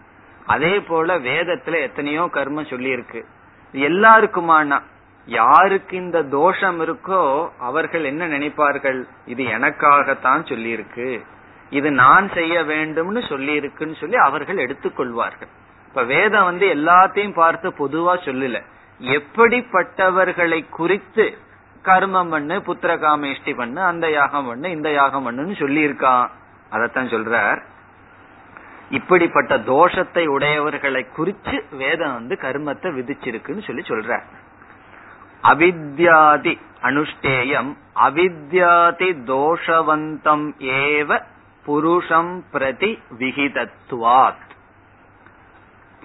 [0.47, 3.27] அதே போல வேதத்துல எத்தனையோ கர்மம் சொல்லி இருக்கு
[3.75, 4.83] எல்லாருக்குமானா
[5.27, 9.05] யாருக்கு இந்த தோஷம் இருக்கோ அவர்கள் என்ன நினைப்பார்கள்?
[9.27, 11.21] இது எனக்காகத்தான் சொல்லியிருக்கு.
[11.71, 15.51] இது நான் செய்ய வேண்டும்னு சொல்லி இருக்குன்னு சொல்லி அவர்கள் எடுத்துக்கொள்வார்கள்.
[15.87, 18.63] இப்ப வேதம் வந்து எல்லாத்தையும் பார்த்து பொதுவா சொல்லல.
[19.01, 21.39] எப்படிப்பட்டவர்களை குறித்து
[21.85, 26.27] கர்மம் பண்ணு புத்திர காமேஷ்டி பண்ணு அந்த யாகம் பண்ணு இந்த யாகம் பண்ணுன்னு சொல்லி இருக்கான்
[26.73, 27.63] அதத்தான் சொல்றார்.
[28.93, 34.23] இப்படிப்பட்ட தோஷத்தை உடையவர்களை குறிச்சு வேதம் வந்து கர்மத்தை விதிச்சிருக்குன்னு சொல்லி சொல்ற
[35.43, 41.23] அவித்யாதி அனுஷ்டேயம் அவித்யாதி தோஷவந்தம் ஏவ
[41.67, 44.47] புருஷம் பிரதி விகிதத்துவாத்.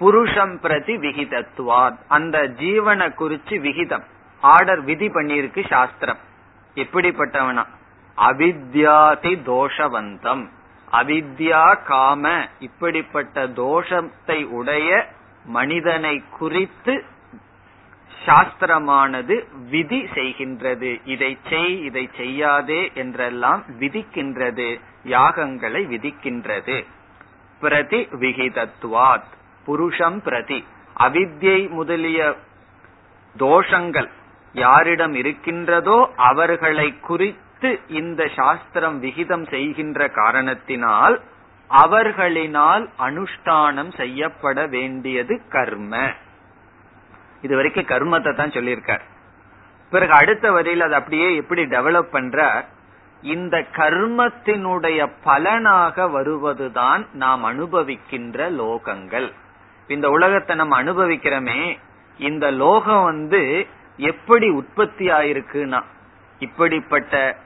[0.00, 1.98] புருஷம் பிரதி விகிதத்துவாத்.
[2.08, 4.04] அந்த ஜீவனை குறிச்சு விகிதம்.
[4.40, 6.18] ஆர்டர் விதி பண்ணியிருக்கு சாஸ்திரம்.
[6.74, 7.64] எப்படிப்பட்டவனா?
[8.16, 10.48] அவித்யாதி தோஷவந்தம்.
[10.92, 17.04] அவித்யா காம இப்படிப்பட்ட தோஷத்தை உடைய மனிதனை குறித்து
[18.26, 21.00] சாஸ்திரமானது விதி செய்கின்றது.
[21.04, 24.80] இதை செய் இதை செய்யாதே என்றெல்லாம் விதிக்கின்றது.
[25.04, 26.84] யாகங்களை விதிக்கின்றது.
[27.60, 29.30] பிரதி விகிதத்துவாத்
[29.66, 30.64] புருஷம் பிரதி.
[31.00, 32.36] அவித்யை முதலிய
[33.38, 34.08] தோஷங்கள்
[34.52, 41.22] யாரிடம் இருக்கின்றதோ அவர்களை குறித்து வைத்து இந்த சாஸ்திரம் விகிதம் செய்கின்ற காரணத்தினால்
[41.70, 46.12] அவர்களினால் அனுஷ்டானம் செய்யப்பட வேண்டியது கர்ம.
[47.42, 49.00] இது வரைக்கும் கர்மத்தை தான் சொல்லியிருக்கார்.
[49.90, 52.66] பிறகு அடுத்த வரையில் அது அப்படியே எப்படி டெவலப் பண்ற
[53.22, 59.28] இந்த கர்மத்தினுடைய பலனாக வருவதுதான் நாம் அனுபவிக்கின்ற லோகங்கள்.
[59.88, 61.78] இந்த உலகத்தை நம்ம அனுபவிக்கிறோமே
[62.18, 63.66] இந்த லோகம் வந்து
[63.96, 65.82] எப்படி உற்பத்தி ஆயிருக்குன்னா
[66.38, 67.36] இப்படிப்பட்ட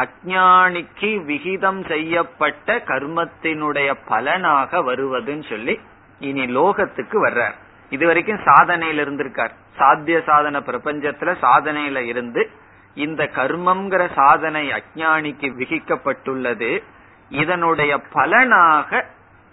[0.00, 5.80] அஜானிக்கு விகிதம் செய்யப்பட்ட கர்மத்தினுடைய பலனாக வருவதுன்னு சொல்லி
[6.20, 7.56] இனி லோகத்துக்கு வர்றார்.
[7.90, 9.50] இது வரைக்கும் சாதனையில இருந்திருக்கார்.
[9.76, 12.50] சாத்திய சாதன பிரபஞ்சத்துல சாதனையில இருந்து
[12.94, 16.82] இந்த கர்மம்ங்கிற சாதனை அஜானிக்கு விகிக்கப்பட்டுள்ளது.
[17.28, 19.06] இதனுடைய பலனாக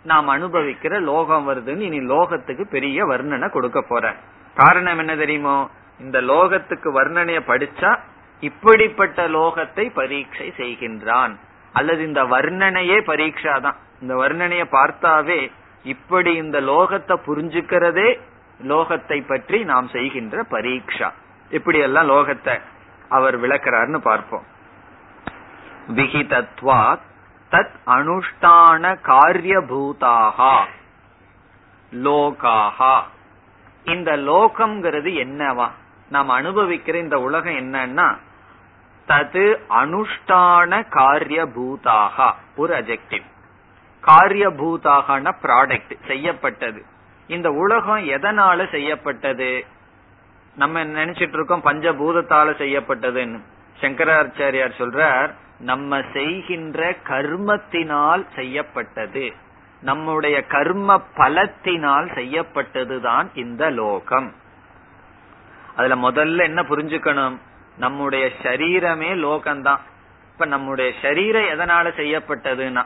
[0.04, 4.14] நாம் அனுபவிக்கிற லோகம் வருதுன்னு இனி லோகத்துக்கு பெரிய வர்ணனை கொடுக்க போற
[4.56, 5.70] காரணம் என்ன தெரியுமோ?
[6.00, 8.00] இந்த லோகத்துக்கு வர்ணனைய படிச்சா
[8.40, 11.36] இப்படிப்பட்ட லோகத்தை பரீட்சை செய்கின்றான்.
[11.74, 15.52] அல்லது இந்த வர்ணனையே பரீட்சா தான் இந்த வர்ணனைய பார்த்தாவே
[15.84, 18.20] இப்படி இந்த லோகத்தை புரிஞ்சுக்கிறதே
[18.64, 21.12] லோகத்தை பற்றி நாம் செய்கின்ற பரீட்சா.
[21.50, 22.62] இப்படி எல்லாம் லோகத்தை
[23.10, 24.44] அவர் விளக்கிறார்னு பார்ப்போம்.
[25.88, 26.98] விகிதத்வா
[27.52, 30.66] தத் அனுஷ்டான காரியபூதாக.
[31.92, 33.02] லோகாகா.
[33.84, 35.70] இந்த லோகம்ங்கிறது என்னவா?
[36.10, 38.18] நாம் அனுபவிக்கிற இந்த உலகம் என்னன்னா
[39.08, 43.24] தது அனுஷ்டான காரிய பூதாக ஒரு அஜெக்டிவ்
[44.02, 46.86] காரிய பூதாகன ப்ராடக்ட் செய்யப்பட்டது.
[47.28, 49.66] இந்த உலகம் எதனால செய்யப்பட்டது?
[50.56, 53.40] நம்ம நினைச்சிட்டு இருக்கோம் பஞ்சபூதத்தால செய்யப்பட்டதுன்னு.
[53.82, 59.34] சங்கராச்சாரியார் சொல்றார் நம்ம செய்கின்ற கர்மத்தினால் செய்யப்பட்டது.
[59.82, 64.34] நம்முடைய கர்ம பலத்தினால் செய்யப்பட்டதுதான் இந்த லோகம்.
[65.76, 67.38] அதுல முதல்ல என்ன புரிஞ்சுக்கணும்?
[67.78, 69.80] நம்முடைய சரீரமே லோகம்தான்.
[70.34, 72.86] இப்ப நம்முடைய சரீரம் எதனால செய்யப்பட்டதுன்னா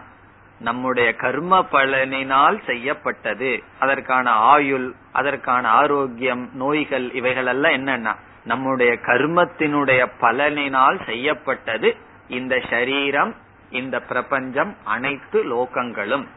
[0.60, 3.64] நம்முடைய கர்ம பலனினால் செய்யப்பட்டது.
[3.80, 11.96] அதற்கான ஆயுள் அதற்கான ஆரோக்கியம் நோய்கள் இவைகள் எல்லாம் என்னன்னா நம்முடைய கர்மத்தினுடைய பலனினால் செய்யப்பட்டது
[12.28, 13.36] இந்த சரீரம்
[13.70, 16.28] இந்த பிரபஞ்சம் அனைத்து லோகங்களும்.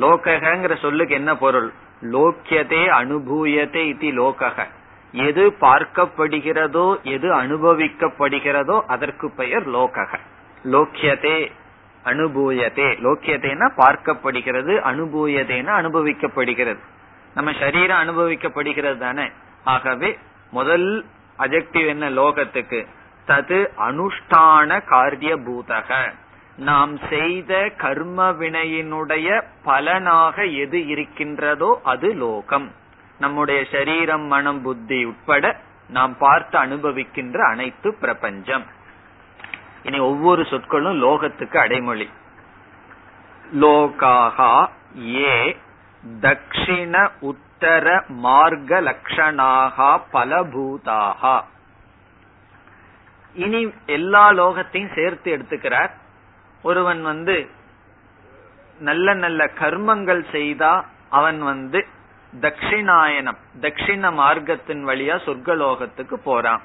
[0.00, 1.72] லோகங்கிற சொல்லுக்கு என்ன பொருள்?
[2.02, 4.66] லோக்கியதே அனுபூயதே இது லோகக.
[5.14, 10.18] எது பார்க்கப்படுகிறதோ எது அனுபவிக்கப்படுகிறதோ அதற்கு பெயர் லோகக.
[10.64, 11.50] லோக்கியதே
[12.04, 12.88] அனுபூயதே.
[13.02, 16.82] லோக்கியதேனா பார்க்கப்படுகிறது அனுபூயதேனா அனுபவிக்கப்படுகிறது.
[17.34, 19.30] நம்ம சரீரம் அனுபவிக்கப்படுகிறது தானே.
[19.64, 20.18] ஆகவே
[20.50, 21.04] முதல்
[21.38, 22.86] அஜெக்டிவ் என்ன லோகத்துக்கு?
[23.26, 26.12] தது அனுஷ்டான காரிய பூதக
[26.56, 32.72] நாம் செய்த கர்ம வினையினுடைய பலனாக எது இருக்கின்றதோ அது லோகம்.
[33.24, 35.44] நம்முடைய சரீரம் மனம் புத்தி உட்பட
[35.88, 38.64] நாம் பார்த்து அனுபவிக்கின்ற அனைத்து பிரபஞ்சம்.
[39.82, 42.06] இனி ஒவ்வொரு சொற்களும் லோகத்துக்கு அடைமொழி.
[43.62, 44.52] லோகாகா
[45.16, 45.36] ஏ
[46.20, 46.94] தக்ஷிண
[47.30, 47.86] உத்தர
[48.24, 49.76] மார்க்க லட்சணாக
[50.12, 51.36] பலபூதாகா.
[53.36, 55.92] இனி எல்லா லோகத்தையும் சேர்த்து எடுத்துக்கிறார்.
[56.62, 57.36] ஒருவன் வந்து
[58.80, 60.72] நல்ல நல்ல கர்மங்கள் செய்தா
[61.10, 61.80] அவன் வந்து
[62.40, 66.60] தட்சிணாயனம் தட்சிண மார்க்கத்தின் வழியா சொர்க்கலோகத்துக்கு போறான்.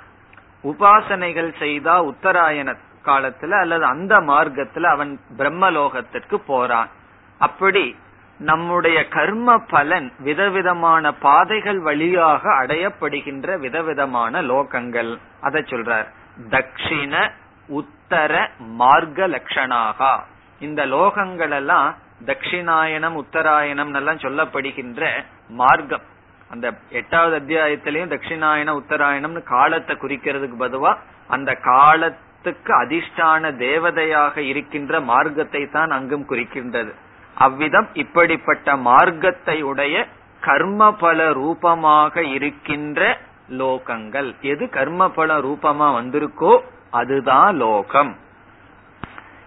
[0.64, 6.90] உபாசனைகள் செய்தா உத்தராயண காலத்துல அல்லது அந்த மார்க்கத்துல அவன் பிரம்மலோகத்திற்கு போறான்.
[7.38, 7.96] அப்படி
[8.40, 15.18] நம்முடைய கர்ம பலன் விதவிதமான பாதைகள் வழியாக அடையப்படுகின்ற விதவிதமான லோகங்கள்.
[15.42, 16.08] அதை சொல்றார்.
[16.50, 17.32] தக்ஷிண
[17.68, 20.20] உத்தர மார்க்க லட்சணாகா.
[20.60, 21.96] இந்த லோகங்கள் எல்லாம்
[22.28, 25.12] தட்சிணாயனம் உத்தராயணம் எல்லாம் சொல்லப்படுகின்ற
[25.50, 26.06] மார்க்கம்.
[26.50, 30.92] அந்த எட்டாவது அத்தியாயத்திலையும் தட்சிணாயன உத்தராயணம்னு காலத்தை குறிக்கிறதுக்கு பதுவா
[31.28, 36.92] அந்த காலத்துக்கு அதிர்ஷ்டான தேவதையாக இருக்கின்ற மார்க்கத்தை தான் அங்கும் குறிக்கின்றது.
[37.36, 40.08] அவ்விதம் இப்படிப்பட்ட மார்க்கத்தை உடைய
[40.42, 43.18] கர்மபல ரூபமாக இருக்கின்ற
[43.50, 44.30] லோகங்கள்.
[44.42, 46.54] எது கர்மபல ரூபமா வந்திருக்கோ
[46.92, 48.12] அதுதான் லோகம்.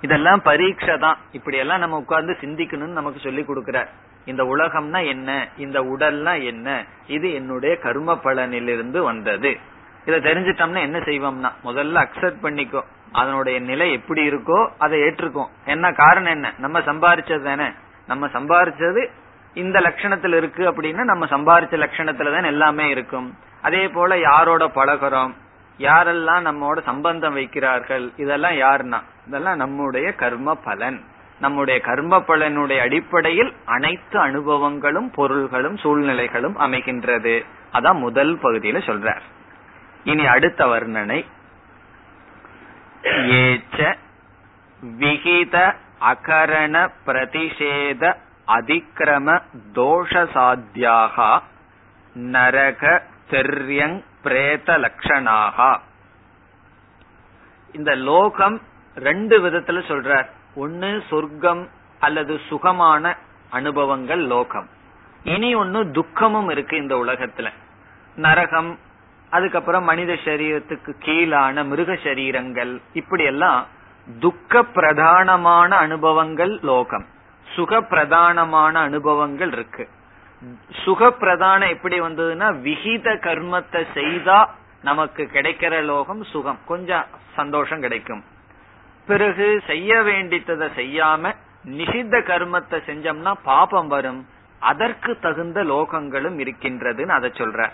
[0.03, 3.91] இதெல்லாம் பரீட்சை தான் இப்படி எல்லாம் நம்ம உட்கார்ந்து சிந்திக்கணும்னு நமக்கு சொல்லி கொடுக்கிறார்.
[4.25, 5.49] இந்த உலகம்னா என்ன?
[5.57, 6.85] இந்த உடல்னா என்ன?
[7.07, 9.59] இது என்னுடைய கர்ம பலனிலிருந்து வந்தது.
[10.05, 12.83] இதை தெரிஞ்சிட்டோம்னா என்ன செய்வோம்னா முதல்ல அக்செப்ட் பண்ணிக்கோ.
[13.13, 16.53] அதனுடைய நிலை எப்படி இருக்கோ அதை ஏற்றுக்கும் என்ன காரணம் என்ன?
[16.59, 17.69] நம்ம சம்பாரிச்சது தானே.
[18.07, 19.03] நம்ம சம்பாரிச்சது
[19.55, 23.35] இந்த லட்சணத்துல இருக்கு அப்படின்னா நம்ம சம்பாரிச்ச லட்சணத்துல தான் எல்லாமே இருக்கும்.
[23.63, 25.35] அதே போல யாரோட பழகிறோம்?
[25.79, 29.01] யாரெல்லாம் நம்மோட சம்பந்தம் வைக்கிறார்கள் இதெல்லாம் யாருன்னா?
[29.27, 31.05] இதெல்லாம் நம்முடைய கர்ம பலன்
[31.41, 37.45] நம்முடைய கர்ம பலனுடைய அடிப்படையில் அனைத்து அனுபவங்களும் பொருள்களும் சூழ்நிலைகளும் அமைகின்றது.
[37.73, 39.21] அதான் முதல் பகுதியில சொல்றார்.
[40.05, 41.25] இனி அடுத்த வர்ணனை.
[43.03, 43.95] ஏச்ச
[44.99, 49.43] விகித அகரண பிரதிஷேத அதிக்கிரம
[49.75, 51.41] தோஷ சாத்தியாக
[52.15, 55.81] நரக தெரியங் பிரேத லட்சணாகா
[57.73, 58.61] இந்த லோகம்
[58.95, 60.27] ரெண்டு விதத்துல சொல்றார்.
[60.55, 63.17] ஒன்னு சொர்க்கம் அல்லது சுகமான
[63.51, 64.69] அனுபவங்கள் லோகம்.
[65.25, 67.51] இனி ஒன்னு துக்கமும் இருக்கு இந்த உலகத்துல.
[68.17, 68.79] நரகம்
[69.31, 73.67] அதுக்கப்புறம் மனித சரீரத்துக்கு கீழான மிருக சரீரங்கள் இப்படி எல்லாம்
[74.21, 77.07] துக்க பிரதானமான அனுபவங்கள் லோகம்.
[77.55, 79.89] சுக பிரதானமான அனுபவங்கள் இருக்கு.
[80.85, 86.59] சுக பிரதானம் எப்படி வந்ததுன்னா விகித கர்மத்தை செய்தா நமக்கு கிடைக்கிற லோகம் சுகம்.
[86.65, 88.25] கொஞ்சம் சந்தோஷம் கிடைக்கும்.
[89.07, 94.29] பிறகு செய்ய வேண்டித்ததை செய்யாம நிஷித்த கர்மத்தை செஞ்சோம்னா பாபம் வரும்.
[94.59, 97.71] அதற்கு தகுந்த லோகங்களும் இருக்கின்றதுன்னு அதை சொல்ற.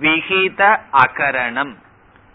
[0.00, 1.74] விகித அகரணம்.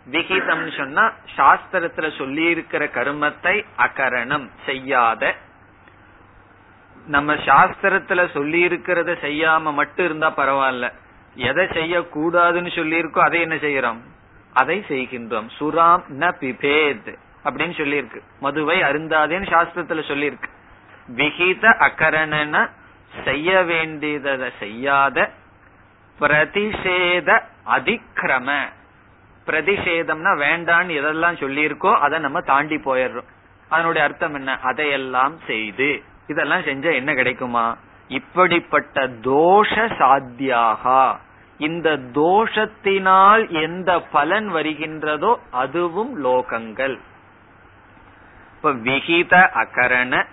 [0.05, 5.35] விகிதம் சொன்னா சாஸ்திரத்துல சொல்லி இருக்கிற கர்மத்தை அகரணம் செய்யாத
[7.07, 10.91] நம்ம சாஸ்திரத்துல சொல்லி இருக்கிறத செய்யாம மட்டும் இருந்தா பரவாயில்ல.
[11.35, 13.97] எதை செய்யக்கூடாதுன்னு சொல்லி இருக்கோ அதை என்ன செய்யறோம்?
[14.53, 15.49] அதை செய்கின்றோம்.
[15.59, 18.21] சுராம் ந பிபேத் அப்படின்னு சொல்லியிருக்கு.
[18.39, 20.49] மதுவை அருந்தாதேன்னு சாஸ்திரத்துல சொல்லியிருக்கு.
[21.15, 22.69] விகித அகரணன
[23.23, 25.29] செய்ய வேண்டியதை செய்யாத
[26.19, 28.57] பிரதிஷேத அதிக்கிரம
[29.45, 33.27] பிரதிஷேதம்னா வேண்டான்னு எதெல்லாம் சொல்லியிருக்கோ அதை நம்ம தாண்டி போயிடுறோம்.
[33.69, 34.59] அதனுடைய அர்த்தம் என்ன?
[34.59, 36.03] அதையெல்லாம் செய்து.
[36.27, 37.77] இதெல்லாம் செஞ்சா என்ன கிடைக்குமா?
[38.07, 41.15] இப்படிப்பட்ட தோஷ சாத்தியாகா.
[41.57, 46.99] இந்த தோஷத்தினால் எந்த பலன் வருகின்றதோ அதுவும் லோகங்கள்.
[48.55, 50.25] இப்ப விகித அகரண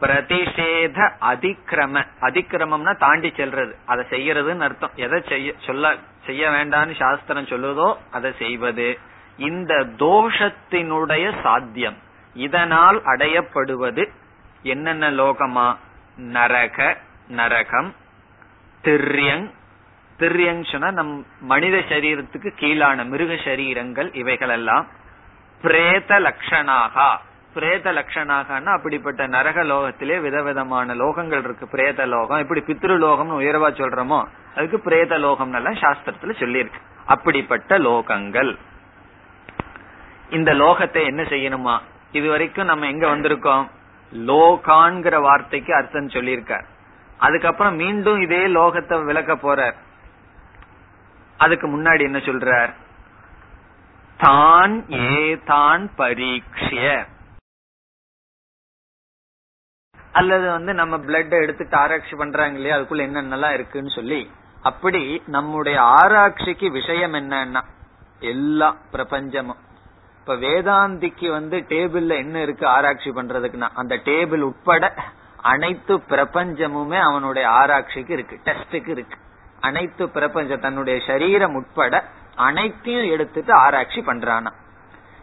[0.00, 3.72] பிரதிஷேத அதிக்கிரம அதிக்கிரமம்னா தாண்டி செல்றது.
[3.86, 4.90] அதை செய்யறதுன்னு அர்த்தம்.
[4.94, 5.94] எதை செய்ய சொல்ல
[6.26, 8.98] செய்ய வேண்டாம்னு சாஸ்திரம் சொல்லுதோ அதை செய்வது.
[9.36, 11.96] இந்த தோஷத்தினுடைய சாத்தியம்.
[12.34, 14.10] இதனால் அடையப்படுவது
[14.72, 15.76] என்னென்ன லோகமா?
[16.16, 16.96] நரக
[17.28, 17.94] நரகம்
[18.84, 19.46] திரியங்.
[20.18, 24.86] திரியங் சொன்னா நம் மனித சரீரத்துக்கு கீழான மிருக சரீரங்கள் இவைகளெல்லாம்.
[25.62, 27.08] பிரேத லட்சணாகா
[27.54, 31.66] பிரேத லட்சணாகனா அப்படிப்பட்ட நரக லோகத்திலே விதவிதமான லோகங்கள் இருக்கு.
[31.68, 32.38] பிரேத லோகம்.
[32.38, 34.20] இப்படி பித்ரு லோகம்னு உயர்வா சொல்றோமோ
[34.56, 36.80] அதுக்கு பிரேத லோகம் எல்லாம் சாஸ்திரத்துல சொல்லியிருக்கு.
[37.06, 38.56] அப்படிப்பட்ட லோகங்கள்.
[40.30, 41.78] இந்த லோகத்தை என்ன செய்யணுமா?
[42.12, 43.64] இது வரைக்கும் நம்ம எங்க வந்திருக்கோம்?
[44.14, 46.66] லோகான்கிற வார்த்தைக்கு அர்த்தம் சொல்லியிருக்கார்.
[47.18, 49.76] அதுக்கப்புறம் மீண்டும் இதே லோகத்தை விளக்க போறார்.
[51.36, 52.72] அதுக்கு முன்னாடி என்ன சொல்றார்?
[54.16, 57.06] தான் ஏ தான் பரீட்சிய
[60.12, 64.30] அல்லது வந்து நம்ம பிளட் எடுத்துட்டு ஆராய்ச்சி பண்றாங்க இல்லையா அதுக்குள்ள என்னென்னலாம் இருக்குன்னு சொல்லி
[64.62, 67.62] அப்படி நம்முடைய ஆராய்ச்சிக்கு விஷயம் என்னன்னா
[68.32, 69.60] எல்லா பிரபஞ்சமும்.
[70.26, 74.94] இப்ப வேதாந்திக்கு வந்து டேபிள்ல என்ன இருக்கு ஆராய்ச்சி பண்றதுக்குன்னா அந்த டேபிள் உட்பட
[75.36, 79.16] அனைத்து பிரபஞ்சமுமே அவனுடைய ஆராய்ச்சிக்கு இருக்கு டெஸ்டுக்கு இருக்கு.
[79.60, 84.52] அனைத்து பிரபஞ்ச தன்னுடைய சரீரம் உட்பட அனைத்தையும் எடுத்துட்டு ஆராய்ச்சி பண்றானா.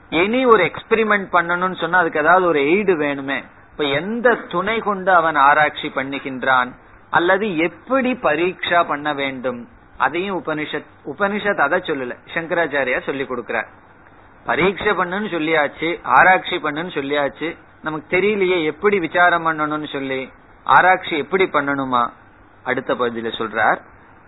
[0.10, 3.44] இனி ஒரு எக்ஸ்பிரிமெண்ட் பண்ணணும்னு சொன்னா அதுக்கு ஏதாவது ஒரு எய்டு வேணுமே.
[3.72, 6.72] இப்ப எந்த துணை கொண்டு அவன் ஆராய்ச்சி பண்ணுகின்றான்?
[7.10, 9.68] அல்லது எப்படி பரீட்சா பண்ண வேண்டும்?
[9.98, 12.16] அதையும் உபனிஷத் உபனிஷத் அதை சொல்லல.
[12.34, 13.68] சங்கராச்சாரியா சொல்லி கொடுக்கிறார்.
[14.46, 17.58] பரீட்சை பண்ணுன்னு சொல்லியாச்சு ஆராய்ச்சி பண்ணுன்னு சொல்லியாச்சு.
[17.82, 20.32] நமக்கு தெரியலையே எப்படி விசாரம் பண்ணணும்னு சொல்லி
[20.64, 22.10] ஆராய்ச்சி எப்படி பண்ணணுமா?
[22.64, 23.82] அடுத்த பகுதியில சொல்றார்.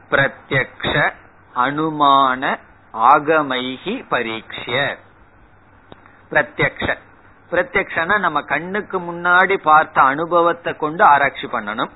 [0.09, 1.13] பிரத்யக்ஷ
[1.55, 2.59] அனுமான
[2.93, 4.97] ஆகமைகி பரீட்சிய
[6.31, 6.97] பிரத்யக்ஷ.
[7.51, 11.89] பிரத்யக்ஷனா நம்ம கண்ணுக்கு முன்னாடி பார்த்த அனுபவத்தை கொண்டு ஆராய்ச்சி பண்ணணும்.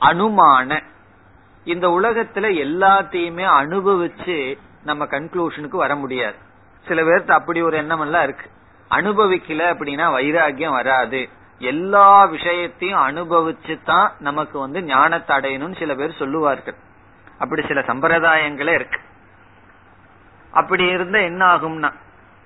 [0.00, 0.82] அனுமான.
[1.64, 6.36] இந்த உலகத்துல எல்லாத்தையுமே அனுபவிச்சு நம்ம கன்க்ளூஷனுக்கு வர முடியாது.
[6.86, 8.46] சில பேர்த்து அப்படி ஒரு எண்ணம் எல்லாம் இருக்கு.
[8.90, 11.28] அனுபவிக்கல அப்படின்னா வைராகியம் வராது.
[11.60, 16.74] எல்லா விஷயத்தையும் அனுபவிச்சு தான் நமக்கு வந்து ஞானத்தை அடையணும்னு சில பேர் சொல்லுவார்கள்.
[17.38, 19.00] அப்படி சில சம்பிரதாயங்களே இருக்கு.
[20.52, 21.90] அப்படி இருந்தா என்ன ஆகும்னா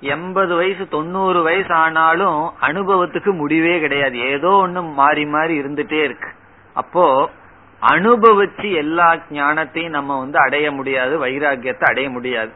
[0.00, 4.18] எண்பது வயசு தொண்ணூறு வயசு ஆனாலும் அனுபவத்துக்கு முடிவே கிடையாது.
[4.18, 6.28] ஏதோ ஒண்ணு மாறி மாறி இருந்துட்டே இருக்கு.
[6.74, 7.30] அப்போ
[7.82, 12.52] அனுபவிச்சு எல்லா ஞானத்தையும் நம்ம வந்து அடைய முடியாது வைராகியத்தை அடைய முடியாது.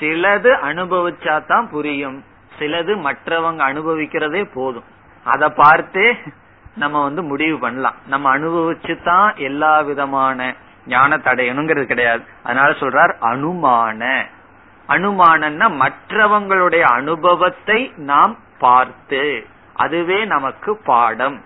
[0.00, 2.24] சிலது அனுபவிச்சா தான் புரியும்.
[2.58, 4.84] சிலது மற்றவங்க அனுபவிக்கிறதே போதும்.
[5.24, 6.18] அத பார்த்தே
[6.76, 7.94] நம்ம வந்து முடிவு பண்ணலாம்.
[8.06, 10.54] நம்ம அனுபவிச்சு தான் எல்லா விதமான
[10.86, 12.24] ஞானத்தை அடையணுங்கிறது கிடையாது.
[12.42, 14.24] அதனால சொல்றார் அனுமான.
[14.88, 21.44] அனுமானம்னா மற்றவங்களுடைய அனுபவத்தை நாம் பார்த்து அதுவே நமக்கு பாடம்.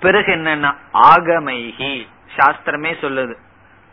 [0.00, 2.06] பிறகு என்னன்னா ஆகமைகி.
[2.36, 3.34] சாஸ்திரமே சொல்லுது.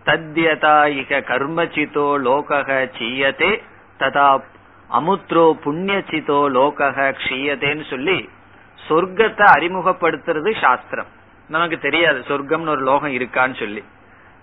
[0.05, 3.51] தத்யதா இக கர்மச்சிதோ லோகக சீயதே
[3.99, 4.41] ததா
[4.89, 8.29] அமுத்ரோ புண்ணியச்சிதோ லோகக க்ஷீயதேன்னு சொல்லி
[8.87, 11.07] சொர்க்கத்தை அறிமுகப்படுத்துறது சாஸ்திரம்.
[11.49, 13.83] நமக்கு தெரியாது சொர்க்கம்னு ஒரு லோகம் இருக்கான்னு சொல்லி.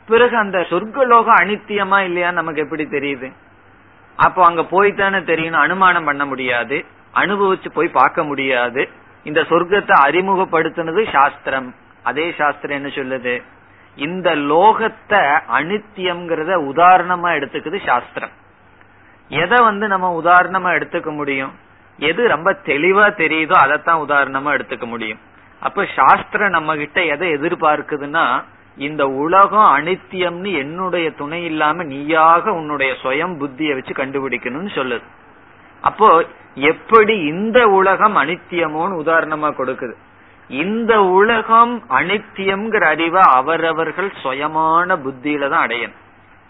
[0.07, 3.33] பிறகு அந்த சொர்க்க லோகம் அனித்தியமா இல்லையா நமக்கு எப்படி தெரியுது?
[4.17, 8.89] அப்போ அங்க போய்த்தானே தெரியணும் அனுமானம் பண்ண முடியாது அனுபவிச்சு போய் பார்க்க முடியாது.
[9.23, 11.75] இந்த சொர்க்கத்தை அறிமுகப்படுத்தினது சாஸ்திரம்.
[12.03, 13.43] அதே சாஸ்திரம் என்ன சொல்லுது?
[13.97, 15.23] இந்த லோகத்தை
[15.59, 18.31] அனித்தியம்ங்கிறத உதாரணமா எடுத்துக்குது சாஸ்திரம்.
[19.29, 21.53] எதை வந்து நம்ம உதாரணமா எடுத்துக்க முடியும்?
[21.99, 25.19] எது ரொம்ப தெளிவா தெரியுதோ அதைத்தான் உதாரணமா எடுத்துக்க முடியும்.
[25.61, 28.43] அப்ப சாஸ்திரம் நம்ம கிட்ட எதை எதிர்பார்க்குதுன்னா
[28.77, 35.03] இந்த உலகம் அனித்தியம்னு என்னுடைய துணை இல்லாம நீயாக உன்னுடைய சுயம் புத்திய வச்சு கண்டுபிடிக்கணும்னு சொல்லுது.
[35.81, 39.97] அப்போ எப்படி இந்த உலகம் அனித்தியமோன்னு உதாரணமா கொடுக்குது?
[40.49, 45.95] இந்த உலகம் அனித்தியம்ங்கிற அறிவை அவரவர்கள் சுயமான புத்தியில தான் அடையணும்.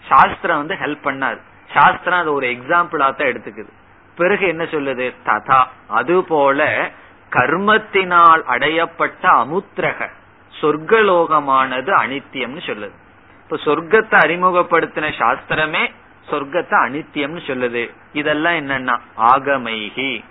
[0.07, 1.39] சாஸ்திரம் வந்து ஹெல்ப் பண்ணாது.
[1.73, 3.69] சாஸ்திரம் அது ஒரு எக்ஸாம்பிளா தான் எடுத்துக்குது.
[4.15, 5.13] பிறகு என்ன சொல்லுது?
[5.25, 5.63] ததா.
[5.87, 6.91] அது போல
[7.29, 10.09] கர்மத்தினால் அடையப்பட்ட அமுத்திரக
[10.61, 12.91] சொர்க்கலோகமானது அனித்தியம்னு சொல்லுது.
[13.43, 15.91] இப்ப சொர்க்கத்தை அறிமுகப்படுத்தின சாஸ்திரமே
[16.29, 17.95] சொர்க்கத்தை அனித்தியம்னு சொல்லுது.
[18.13, 20.23] இதெல்லாம் என்னன்னா ஆகமைகி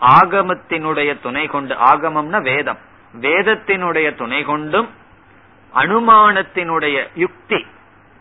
[0.00, 2.78] ஆகமத்தினுடைய துணை கொண்டு ஆகமம்னா வேதம்.
[3.20, 4.90] வேதத்தினுடைய துணை கொண்டும்
[5.74, 7.66] அனுமானத்தினுடைய யுக்தி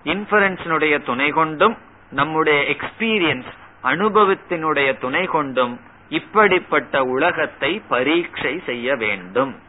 [0.04, 1.78] இன்ஃபரன்ஸினுடைய துணை கொண்டும்
[2.12, 3.52] நம்முடைய எக்ஸ்பீரியன்ஸ்
[3.84, 5.80] அனுபவத்தினுடைய துணை கொண்டும்
[6.10, 9.60] இப்படிப்பட்ட உலகத்தை பரீட்சை செய்ய வேண்டும்.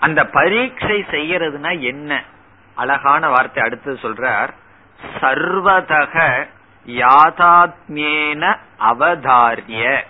[0.00, 2.24] அந்த பரீட்சை செய்யறதுனா என்ன?
[2.74, 4.48] அழகான வார்த்தை அடுத்து சொல்றார்.
[5.20, 6.46] சர்வதக
[6.86, 10.04] யாதாத்மியேன அவதாரிய.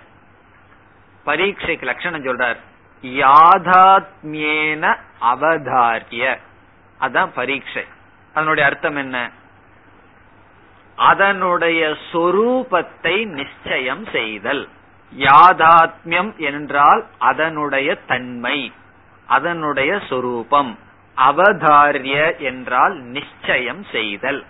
[1.24, 2.56] பரீட்சைக்கு லட்சணம் சொல்றார்.
[3.04, 4.84] யாதாத்மியேன
[5.30, 6.24] அவதாரிய
[7.00, 7.84] அதான் பரீட்சை
[8.34, 9.18] அதனுடைய அர்த்தம் என்ன
[10.98, 11.80] அதனுடைய
[12.12, 14.62] சொரூபத்தை நிச்சயம் செய்தல்
[15.12, 18.58] யாதாத்மியம் என்றால் அதனுடைய தன்மை
[19.28, 20.72] அதனுடைய சொரூபம்
[21.16, 24.40] அவதாரிய என்றால் நிச்சயம் செய்தல்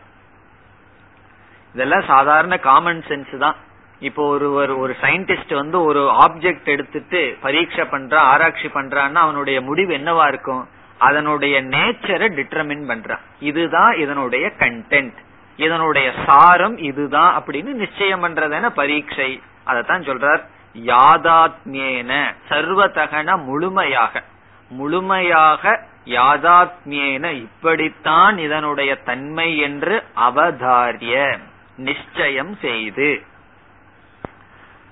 [1.74, 3.58] இதெல்லாம் சாதாரண காமன் சென்ஸ் தான்
[4.00, 10.26] இப்போ ஒருவர் ஒரு சயின்டிஸ்ட் வந்து ஒரு ஆப்ஜெக்ட் எடுத்துட்டு பரீட்சை பண்றா ஆராய்ச்சி பண்றான்னா அவனுடைய முடிவு என்னவா
[10.26, 10.68] இருக்கும்?
[10.98, 15.18] அதனுடைய நேச்சரை டிட்டர்மின் பண்றான் இதுதான் இதனுடைய கண்டென்ட்
[15.56, 19.42] இதனுடைய சாரம் இதுதான் அப்படின்னு நிச்சயம் பண்றதான பரீட்சை.
[19.66, 20.42] அதத்தான் சொல்றார்.
[20.74, 24.22] யாதாத்மியேன சர்வதகன முழுமையாக.
[24.68, 31.38] முழுமையாக யாதாத்மியேன இப்படித்தான் இதனுடைய தன்மை என்று அவதாரிய
[31.76, 33.22] நிச்சயம் செய்து.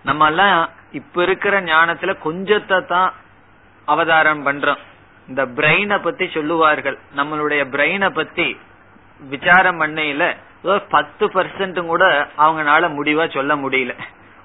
[0.04, 0.58] நம்ம எல்லாம்
[0.98, 3.10] இப்ப இருக்கிற ஞானத்துல கொஞ்சத்தை தான்
[3.88, 4.80] அவதாரம் பண்றோம்.
[5.28, 6.98] இந்த பிரெயினை பத்தி சொல்லுவார்கள்.
[7.18, 8.46] நம்மளுடைய பிரெயினை பத்தி
[9.20, 10.24] விசாரம் பண்ணையில
[10.94, 12.04] பத்து பர்சன்ட் கூட
[12.44, 13.92] அவங்கனால முடிவா சொல்ல முடியல.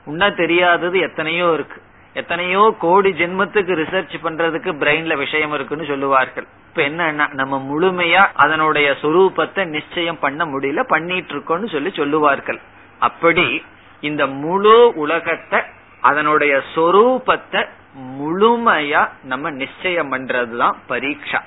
[0.10, 1.80] உன்ன தெரியாதது எத்தனையோ இருக்கு.
[2.16, 6.47] எத்தனையோ கோடி ஜென்மத்துக்கு ரிசர்ச் பண்றதுக்கு பிரெயின்ல விஷயம் இருக்குன்னு சொல்லுவார்கள்.
[6.70, 12.60] இப்ப என்ன நம்ம முழுமையா அதனுடைய சொரூபத்தை நிச்சயம் பண்ண முடியல பண்ணிட்டு இருக்கோம்னு சொல்லி சொல்லுவார்கள்.
[12.99, 13.47] அப்படி
[14.10, 15.60] இந்த முழு உலகத்தை
[16.01, 17.62] அதனுடைய சொரூபத்தை
[18.20, 21.39] முழுமையா நம்ம நிச்சயம் பண்றதுதான் பரீட்சா.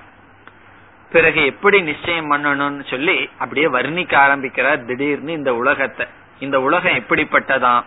[1.13, 6.07] பிறகு எப்படி நிச்சயம் பண்ணணும்னு சொல்லி அப்படியே வர்ணிக்க ஆரம்பிக்கிறார் திடீர்னு இந்த உலகத்தை.
[6.39, 7.83] இந்த உலகம் எப்படிப்பட்டதான்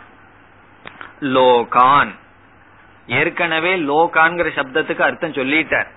[1.35, 2.11] லோகான்.
[3.19, 5.89] ஏற்கனவே லோகான்கிற சப்தத்துக்கு அர்த்தம் சொல்லிட்டார்.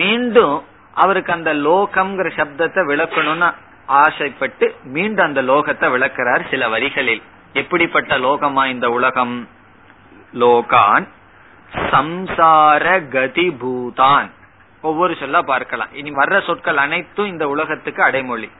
[0.00, 0.56] மீண்டும்
[0.94, 3.50] அவருக்கு அந்த லோகம்ங்கிற சப்தத்தை விளக்கணும்னு
[3.86, 4.66] ஆசைப்பட்டு
[4.96, 7.22] மீண்டும் அந்த லோகத்தை விளக்கிறார் சில வரிகளில்.
[7.52, 9.48] எப்படிப்பட்ட லோகமா இந்த உலகம்?
[10.34, 11.08] லோகான்
[11.74, 14.30] சம்சார கதி பூதான்.
[14.82, 15.88] ஒவ்வொரு சொல்ல பார்க்கலாம்.
[15.92, 18.50] இனி வர்ற சொற்கள் அனைத்தும் இந்த உலகத்துக்கு அடைமொழி.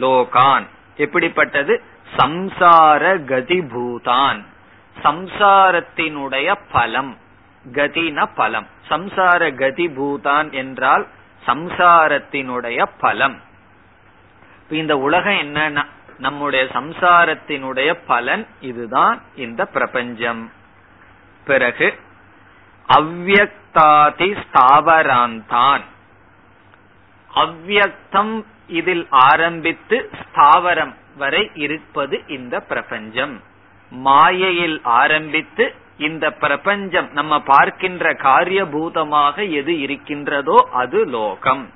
[0.00, 0.66] லோகான்.
[0.96, 1.82] எப்படிப்பட்டது?
[2.16, 4.44] சம்சார கதி பூதான்.
[5.02, 7.16] சம்சாரத்தினுடைய பலம்.
[7.72, 8.66] கதின பலம்.
[8.88, 11.08] சம்சார கதி பூதான் என்றால்
[11.46, 13.40] சம்சாரத்தினுடைய பலம்.
[14.70, 15.84] இந்த உலகம் என்னன்னா
[16.18, 20.52] நம்முடைய சம்சாரத்தினுடைய பலன் இதுதான் இந்த பிரபஞ்சம்.
[21.44, 21.98] பிறகு
[22.98, 25.80] அவ்வக்தாதி ஸ்தாவராந்தான்.
[27.34, 33.42] அவ்வக்தம் இதில் ஆரம்பித்து ஸ்தாவரம் வரை இருப்பது இந்த பிரபஞ்சம்.
[33.90, 41.72] மாயையில் ஆரம்பித்து இந்த பிரபஞ்சம் நம்ம பார்க்கின்ற காரியபூதமாக எது இருக்கின்றதோ அது லோகம்.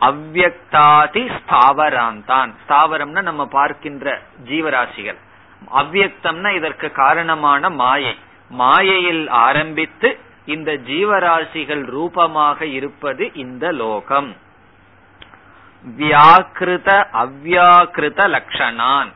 [0.00, 2.54] அவ்வக்தாதி ஸ்தாவராந்தான்.
[2.68, 5.16] ஸ்தாவரம்னா நம்ம பார்க்கின்ற ஜீவராசிகள்.
[5.74, 8.18] அவ்வக்தம்னா இதற்கு காரணமான மாயை.
[8.48, 14.36] மாயையில் ஆரம்பித்து இந்த ஜீவராசிகள் ரூபமாக இருப்பது இந்த லோகம்.
[15.98, 19.12] வியாக்கிருத அவ்யாக்கிருத லட்சணான்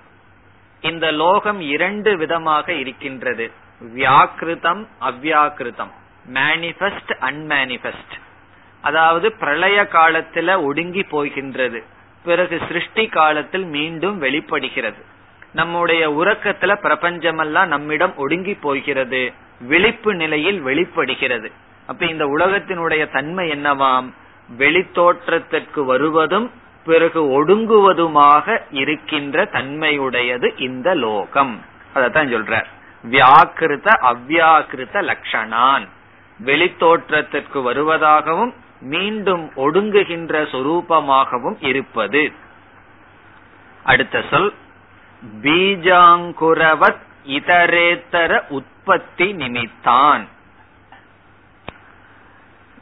[0.80, 3.52] இந்த லோகம் இரண்டு விதமாக இருக்கின்றது.
[3.80, 5.92] வியாக்கிருதம் அவ்யாக்கிருதம்
[6.32, 8.14] மேனிபெஸ்ட் அன்மேனிபெஸ்ட்
[8.80, 11.84] அதாவது பிரளய காலத்துல ஒடுங்கி போகின்றது
[12.24, 15.04] பிறகு சிருஷ்டி காலத்தில் மீண்டும் வெளிப்படுகிறது.
[15.52, 21.52] நம்முடைய உறக்கத்துல பிரபஞ்சமெல்லாம் நம்மிடம் ஒடுங்கி போகிறது விழிப்பு நிலையில் வெளிப்படுகிறது.
[21.86, 24.12] அப்ப இந்த உலகத்தினுடைய தன்மை என்னவாம்?
[24.58, 26.50] வெளித்தோற்றத்திற்கு வருவதும்
[26.84, 31.62] பிறகு ஒடுங்குவதுமாக இருக்கின்ற தன்மையுடையது இந்த லோகம்.
[31.94, 32.64] அதத்தான் சொல்ற
[33.10, 35.88] வியாக்கிருத அவ்யாக்கிருத லட்சணான்
[36.44, 42.32] வெளித்தோற்றத்திற்கு வருவதாகவும் மீண்டும் ஒடுங்குகின்ற சொரூபமாகவும் இருப்பது.
[43.84, 44.54] அடுத்த சொல்
[45.42, 50.28] பீஜாங்குரவத் இதரேத்தர உற்பத்தி நிமித்தான்.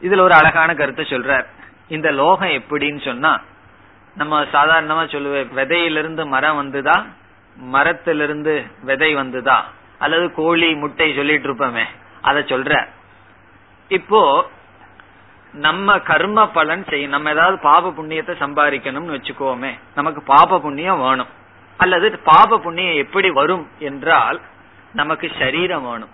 [0.02, 1.46] இதுல ஒரு அழகான கருத்தை சொல்றார்.
[1.88, 3.40] இந்த லோகம் எப்படின்னு சொன்னா
[4.14, 7.04] நம்ம சாதாரணமா சொல்லுவேன் விதையிலிருந்து மரம் வந்துதா?
[7.56, 9.62] மரத்திலிருந்து விதை வந்துதா?
[9.98, 11.84] அல்லது கோழி முட்டை சொல்லிட்டு இருப்போமே
[12.22, 12.86] அத சொல்ற
[13.88, 14.48] இப்போ
[15.54, 21.28] நம்ம கர்ம பலன் செய்யும் நம்ம ஏதாவது பாப புண்ணியத்தை சம்பாதிக்கணும்னு வச்சுக்கோமே நமக்கு பாப புண்ணியம் வேணும்.
[21.76, 24.40] அல்லது பாப புண்ணியம் எப்படி வரும் என்றால்
[24.92, 26.12] நமக்கு சரீரம் வேணும்.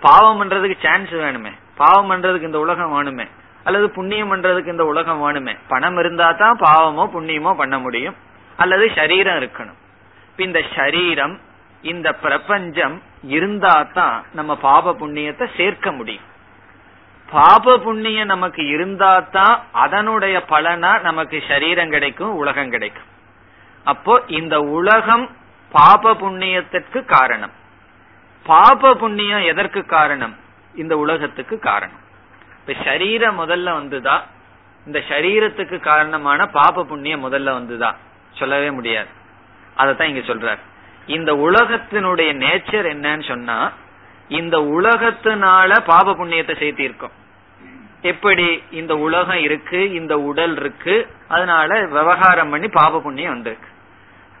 [0.00, 1.52] பாவம் பண்றதுக்கு சான்ஸ் வேணுமே.
[1.76, 3.26] பாவம் பண்றதுக்கு இந்த உலகம் வேணுமே.
[3.64, 5.56] அல்லது புண்ணியம் பண்றதுக்கு இந்த உலகம் வேணுமே.
[5.68, 8.16] பணம் இருந்தா தான் பாவமோ புண்ணியமோ பண்ண முடியும்.
[8.56, 9.78] அல்லது சரீரம் இருக்கணும்.
[10.36, 11.40] இந்த சரீரம்
[11.82, 16.26] இந்த பிரபஞ்சம் இருந்தா தான் நம்ம பாப புண்ணியத்தை சேர்க்க முடியும்.
[17.30, 23.04] பாப புண்ணியம் நமக்கு இருந்தா தான் அதனுடைய பலனா நமக்கு சரீரம் கிடைக்கும் உலகம் கிடைக்கும்.
[23.84, 25.30] அப்போ இந்த உலகம்
[25.70, 27.50] பாப புண்ணியத்திற்கு காரணம்.
[28.42, 30.36] பாப புண்ணியம் எதற்கு காரணம்?
[30.74, 31.98] இந்த உலகத்துக்கு காரணம்.
[32.60, 34.20] இப்ப சரீரம் முதல்ல வந்துதா?
[34.86, 37.94] இந்த சரீரத்துக்கு காரணமான பாப புண்ணியம் முதல்ல வந்துதா?
[38.30, 39.08] சொல்லவே முடியாது.
[39.76, 40.58] அதத்தான் இங்க சொல்றார்.
[41.06, 43.72] இந்த உலகத்தினுடைய நேச்சர் என்னன்னு சொன்னா
[44.28, 47.16] இந்த உலகத்தினால பாப புண்ணியத்தை சேர்த்திருக்கோம்
[48.02, 48.62] எப்படி?
[48.70, 53.68] இந்த உலகம் இருக்கு இந்த உடல் இருக்கு அதனால விவகாரம் பண்ணி பாப புண்ணியம் வந்திருக்கு.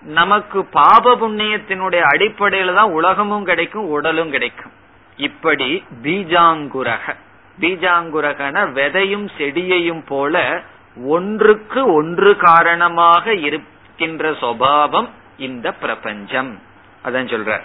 [0.02, 4.72] நமக்கு பாப புண்ணியத்தினுடைய அடிப்படையில தான் உலகமும் கிடைக்கும் உடலும் கிடைக்கும்.
[5.16, 7.14] இப்படி பீஜாங்குரக.
[7.60, 10.62] பீஜாங்குரகன விதையும் செடியையும் போல
[11.04, 15.08] ஒன்றுக்கு ஒன்று காரணமாக இருக்கின்ற சுவாவம்
[15.38, 16.60] இந்த பிரபஞ்சம்.
[17.04, 17.60] அதான் சொல்ற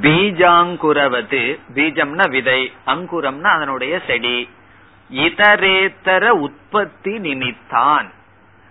[0.00, 4.48] பீஜாங்குரவது பீஜம்னா விதை அங்குரம்னா அதனுடைய செடி.
[5.14, 8.10] இதரேத்தர உற்பத்தி நிமித்தான்.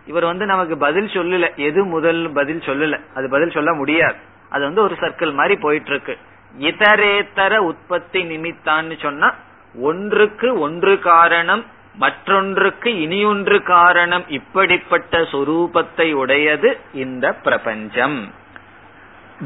[0.06, 1.56] இவர் வந்து நமக்கு பதில் சொல்லல.
[1.56, 3.00] எது முதல் பதில் சொல்லல?
[3.16, 4.16] அது பதில் சொல்ல முடியாது.
[4.50, 6.18] அது வந்து ஒரு சர்க்கிள் மாதிரி போயிட்டு இருக்கு
[6.60, 9.34] இதரேத்தர உற்பத்தி நிமித்தான்னு சொன்னா
[9.76, 18.34] ஒன்றுக்கு ஒன்று காரணம் மற்றொன்றுக்கு இனியொன்று காரணம் இப்படிப்பட்ட சொரூபத்தை உடையது இந்த பிரபஞ்சம்.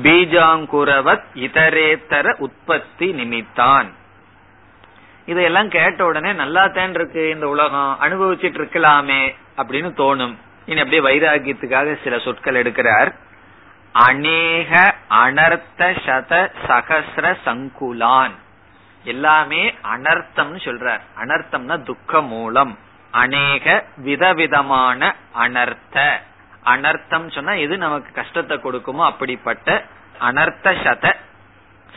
[0.02, 3.90] பீஜாங்குரவத் இதரேத்தர உற்பத்தி நிமித்தான்.
[5.26, 10.38] இதையெல்லாம் கேட்ட உடனே நல்லா தான் இருக்கு இந்த உலகம் அனுபவிச்சுட்டு இருக்கலாமே அப்படின்னு தோணும்.
[10.66, 13.14] இனி அப்படியே வைராகியத்துக்காக சில சொற்கள் எடுக்கிறார்.
[13.92, 18.32] அநேக அனர்த்த சத சகசிர சங்குலான்.
[19.04, 21.00] எல்லாமே அனர்த்தம்னு சொல்றார்.
[21.20, 22.78] அனர்த்தம்னா துக்க மூலம்
[23.12, 26.22] அநேக விதவிதமான அனர்த்த.
[26.66, 29.84] அனர்த்தம் சொன்னா எது நமக்கு கஷ்டத்தை கொடுக்குமோ அப்படிப்பட்ட
[30.20, 31.14] அனர்த்த சத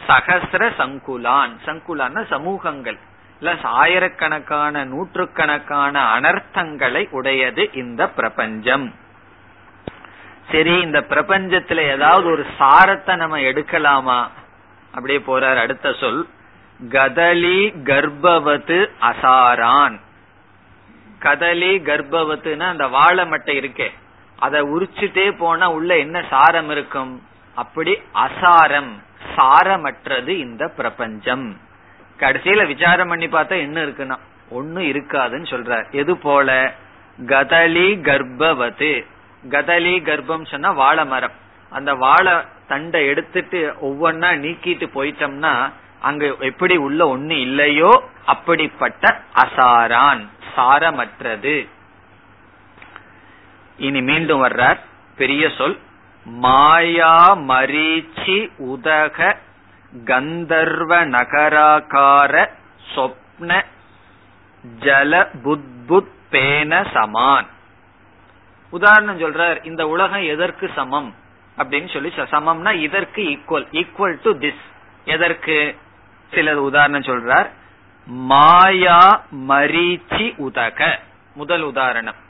[0.09, 1.53] சகசிர சங்குலான்.
[1.65, 2.99] சங்குலான சமூகங்கள்.
[3.41, 8.95] இல்ல ஆயிரக்கணக்கான நூற்றுக்கணக்கான அனர்த்தங்களை உடையது இந்த பிரபஞ்சம்.
[10.53, 14.29] சரி இந்த பிரபஞ்சத்துல ஏதாவது ஒரு சாரத்தை நம்ம எடுக்கலாமா?
[14.95, 16.29] அப்படியே போறார் அடுத்த சொல்.
[16.89, 20.01] கதலி கர்ப்பவத்து அசாரான்.
[21.21, 23.91] கதலி கர்ப்பவத்துனா அந்த வாழை மட்டை இருக்கே.
[24.39, 27.23] அதை உரிச்சுட்டே போனா உள்ள என்ன சாரம் இருக்கும்?
[27.55, 28.91] அப்படி அசாரம்.
[29.37, 31.61] சாரமற்றது இந்த பிரபஞ்சம்.
[32.19, 34.19] கடைசியில விசாரம் பண்ணி பார்த்தா என்ன இருக்குன்னா
[34.51, 36.75] ஒண்ணு இருக்காதுன்னு சொல்ற எது போல?
[37.27, 39.07] கதலி கர்ப்பவது.
[39.49, 41.31] கதலி கர்ப்பம் சொன்னா வாழை மரம்.
[41.71, 42.33] அந்த வாழை
[42.69, 50.27] தண்டை எடுத்துட்டு ஒவ்வொன்னா நீக்கிட்டு போயிட்டோம்னா அங்க எப்படி உள்ள ஒண்ணு இல்லையோ அப்படிப்பட்ட அசாரான்.
[50.57, 51.69] சாரமற்றது.
[53.79, 54.79] இனி மீண்டும் வர்றார்.
[55.17, 55.79] பெரிய சொல்
[56.25, 59.39] மாயா மரீச்சி உதக
[60.05, 62.49] கந்தர்வ நகராகார
[62.95, 63.65] சொப்ன
[64.81, 67.47] ஜல புத்புத் பேன சமான்.
[68.71, 71.15] உதாரணம் சொல்றார் இந்த உலகம் எதற்கு சமம்?
[71.59, 74.65] அப்படின்னு சொல்லி சமம்னா இதற்கு ஈக்குவல் ஈக்குவல் டு திஸ்
[75.05, 75.77] எதற்கு?
[76.31, 77.51] சில உதாரணம் சொல்றார்
[78.07, 80.99] மாயா மரீச்சி உதக.
[81.35, 82.25] முதல் உதாரணம்.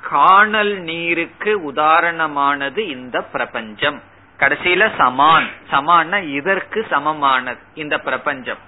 [0.00, 4.02] காணல் நீருக்கு உதாரணமானது இந்த பிரபஞ்சம்.
[4.38, 5.48] கடைசியில சமான்.
[5.70, 8.58] சமான்னா இதற்கு சமமானது இந்த பிரபஞ்சம்.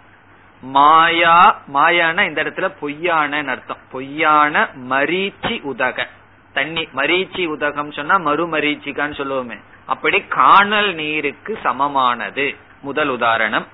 [0.61, 3.77] மாயா மாயான இந்த இடத்துல பொய்யான அர்த்தம்.
[3.91, 6.07] பொய்யான மரீச்சி உதக.
[6.53, 9.61] தண்ணி மரீச்சி உதகம் சொன்னா மறுமரீச்சிக்கான்னு சொல்லுவோமே.
[9.87, 12.57] அப்படி காணல் நீருக்கு சமமானது.
[12.83, 13.67] முதல் உதாரணம்.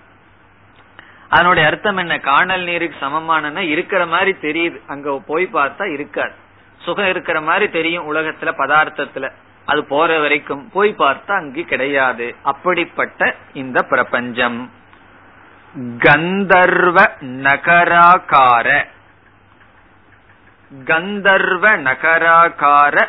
[1.29, 2.19] அதனுடைய அர்த்தம் என்ன?
[2.19, 4.81] காணல் நீருக்கு சமமான இருக்கிற மாதிரி தெரியுது.
[4.87, 6.47] அங்க போய் பார்த்தா இருக்காது.
[6.79, 9.33] சுகம் இருக்கிற மாதிரி தெரியும் உலகத்துல பதார்த்தத்துல.
[9.65, 12.35] அது போற வரைக்கும் போய் பார்த்தா அங்கு கிடையாது.
[12.43, 14.71] அப்படிப்பட்ட இந்த பிரபஞ்சம்.
[15.79, 18.85] கந்தர்வ நகராக்கார
[20.85, 23.07] கந்தர்வ நகராகார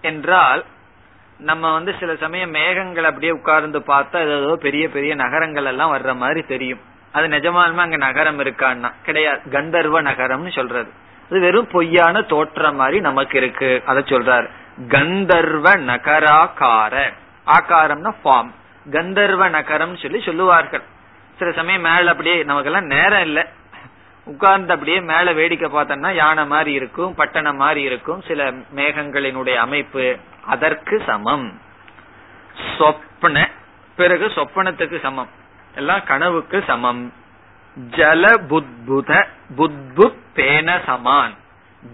[0.00, 0.64] என்றால்
[1.38, 6.42] நம்ம வந்து சில சமயம் மேகங்கள் அப்படியே உட்கார்ந்து பார்த்தா ஏதோ பெரிய பெரிய நகரங்கள் எல்லாம் வர்ற மாதிரி
[6.42, 6.80] தெரியும்.
[7.12, 8.92] அது நிஜமாலுமே அங்க நகரம் இருக்கான்னா.
[9.04, 9.40] கிடையாது.
[9.50, 10.90] கந்தர்வ நகரம்னு சொல்றது.
[11.30, 13.82] அது வெறும் பொய்யான தோற்றம் மாதிரி நமக்கு இருக்கு.
[13.86, 14.50] அதை சொல்றாரு.
[14.88, 17.12] கந்தர்வ நகராக்கார.
[17.46, 18.50] ஆகாரம்னா ஃபார்ம்
[18.90, 20.82] கந்தர்வ நகரம் சொல்லி சொல்லுவார்கள்.
[21.38, 23.44] சில சமயம் மேல அப்படியே நமக்கெல்லாம் நேரம் இல்லை.
[24.24, 28.22] உட்கார்ந்து அப்படியே மேல வேடிக்கை பார்த்தோம்னா யானை மாதிரி இருக்கும் பட்டணம் மாதிரி இருக்கும்.
[28.22, 30.16] சில மேகங்களினுடைய அமைப்பு
[30.46, 31.60] அதற்கு சமம்.
[32.78, 33.46] சொப்ன.
[33.96, 35.28] பிறகு சொப்பனத்துக்கு சமம்.
[35.74, 37.12] எல்லாம் கனவுக்கு சமம்.
[37.90, 39.26] ஜல புத்புத
[39.56, 41.34] புத்புத் பேன சமான்.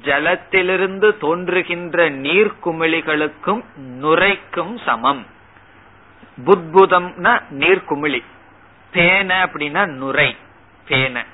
[0.03, 5.27] ஜலத்திலிருந்து தோன்றுகின்ற நீர்க்குமிழிகளுக்கும் நுரைக்கும் சமம்.
[6.47, 8.23] புத்புதம்னா நீர்க்குமிழி.
[8.93, 10.37] பேன அப்படின்னா நுரை
[10.89, 11.25] பேன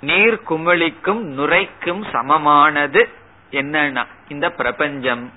[0.00, 3.08] நீர் குமிழிக்கும் நுரைக்கும் சமமானது
[3.50, 5.32] என்னன்னா இந்த பிரபஞ்சம்.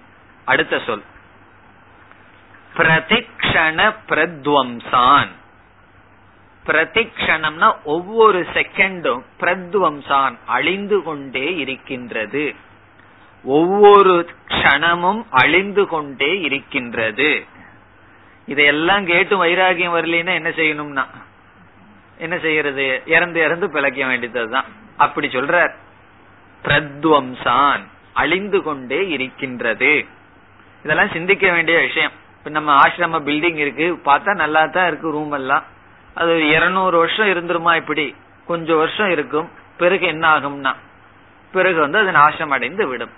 [0.46, 1.04] அடுத்த சொல்.
[2.78, 5.28] பிரதிக்ஷண பிரத்வம்சான்.
[6.70, 12.56] பிரதிக்ஷணம்னா ஒவ்வொரு செகண்டும் பிரத்வம்சான் அழிந்து கொண்டே இருக்கின்றது.
[13.44, 17.46] ஒவ்வொரு க்ஷணமும் அழிந்து கொண்டே இருக்கின்றது.
[18.46, 21.06] இதையெல்லாம் கேட்டு வைராகியம் வரலன்னா என்ன செய்யணும்னா?
[22.18, 23.02] என்ன செய்யறது?
[23.06, 24.66] இறந்து இறந்து பிழைக்க வேண்டியதுதான்.
[24.98, 25.72] அப்படி சொல்ற
[26.64, 30.06] பிரத்வம்சான் அழிந்து கொண்டே இருக்கின்றது.
[30.84, 32.12] இதெல்லாம் சிந்திக்க வேண்டிய விஷயம்.
[32.38, 34.00] இப்ப நம்ம ஆசிரம பில்டிங் இருக்கு.
[34.06, 35.64] பார்த்தா நல்லா தான் இருக்கு ரூம் எல்லாம்.
[36.16, 38.16] அது இருநூறு வருஷம் இருந்துருமா இப்படி?
[38.46, 39.50] கொஞ்சம் வருஷம் இருக்கும்.
[39.78, 40.74] பிறகு என்ன ஆகும்னா?
[41.52, 43.14] பிறகு வந்து அது நாசம் அடைந்து விடும்.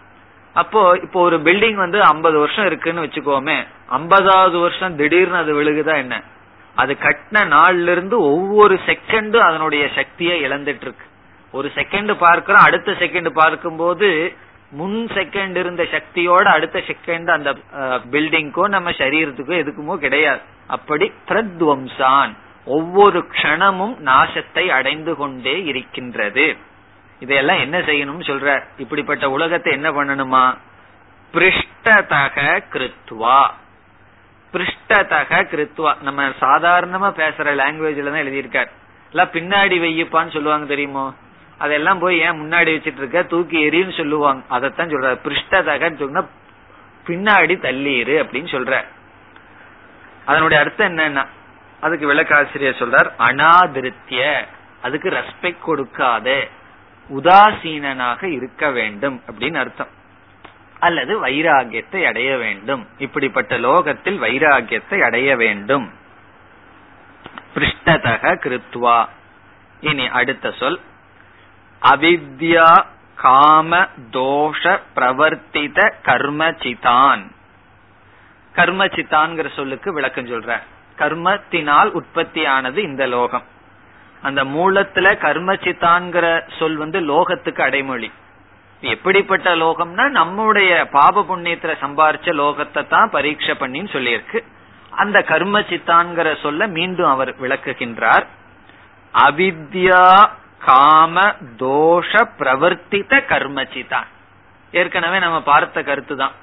[0.53, 6.23] அப்போ இப்போ ஒரு பில்டிங் வந்து ஐம்பது வருஷம் இருக்குன்னு வச்சுக்கோமே ஐம்பதாவது வருஷம் திடீர்னு அது விழுகுதா என்ன?
[6.75, 11.05] அது கட்டின நாள்ல இருந்து ஒவ்வொரு செகண்டும் அதனுடைய சக்தியை இழந்துட்டு இருக்கு
[11.53, 14.33] ஒரு செகண்ட் பார்க்கிறோம் அடுத்த செகண்ட் பார்க்கும்போது
[14.71, 17.51] முன் செகண்ட் இருந்த சக்தியோட அடுத்த செகண்ட் அந்த
[18.11, 20.41] பில்டிங்கோ நம்ம சரீரத்துக்கோ எதுக்குமோ கிடையாது.
[20.67, 22.33] அப்படி பிரத்வம்சான்
[22.65, 26.57] ஒவ்வொரு க்ஷணமும் நாசத்தை அடைந்து கொண்டே இருக்கின்றது.
[27.19, 28.63] இதையெல்லாம் என்ன செய்யணும்னு சொல்ற?
[28.77, 30.57] இப்படிப்பட்ட உலகத்தை என்ன பண்ணணுமா?
[31.33, 33.49] பிருஷ்டதக கிருத்வா.
[34.53, 36.01] பிருஷ்டதக கிருத்வா.
[36.01, 38.71] நம்ம சாதாரணமா பேசுற லாங்குவேஜ்ல தான் எழுதியிருக்கார்.
[39.11, 41.13] எல்லாம் பின்னாடி வையப்பான்னு சொல்லுவாங்க தெரியுமோ?
[41.57, 44.43] அதெல்லாம் போய் ஏன் முன்னாடி வச்சிட்டு இருக்க தூக்கி எரின்னு சொல்லுவாங்க.
[44.49, 46.25] அதைத்தான் சொல்ற பிருஷ்டதகன்னு சொன்னா
[47.07, 48.83] பின்னாடி தள்ளீரு அப்படின்னு சொல்ற
[50.25, 51.25] அதனுடைய அர்த்தம் என்னன்னா
[51.81, 54.45] அதுக்கு விளக்காசிரியர் சொல்றார் அனாதிருத்திய
[54.81, 56.47] அதுக்கு ரெஸ்பெக்ட் கொடுக்காத
[57.09, 59.87] உதாசீனனாக இருக்க வேண்டும் அப்படின்னு அர்த்தம்.
[60.79, 65.93] அல்லது வைராகியத்தை அடைய வேண்டும் இப்படிப்பட்ட லோகத்தில் வைராகியத்தை அடைய வேண்டும்.
[67.55, 69.07] பிருஷ்டதக கிருத்வா.
[69.81, 70.79] இனி அடுத்த சொல்.
[71.81, 77.31] அவித்யா காம தோஷ பிரவர்த்தித கர்மசிதான்
[78.55, 80.59] கர்மச்சித்தான்கிற சொல்லுக்கு விளக்கம் சொல்ற
[81.01, 83.45] கர்மத்தினால் உற்பத்தியானது இந்த லோகம்.
[84.21, 86.25] அந்த மூலத்துல கர்மச்சித்தான்கிற
[86.59, 88.11] சொல் வந்து லோகத்துக்கு அடைமொழி.
[88.81, 94.39] எப்படிப்பட்ட லோகம்னா நம்முடைய பாப புண்ணியத்துல சம்பாரிச்ச லோகத்தை தான் பரீட்சை பண்ணின்னு சொல்லியிருக்கு.
[94.89, 98.25] அந்த கர்ம சித்தான்கிற சொல்ல மீண்டும் அவர் விளக்குகின்றார்.
[99.13, 100.29] அவித்யா
[100.59, 101.21] காம
[101.57, 104.07] தோஷ பிரவர்த்தித்த கர்மச்சிதான்
[104.71, 106.35] ஏற்கனவே நம்ம பார்த்த கருத்து தான்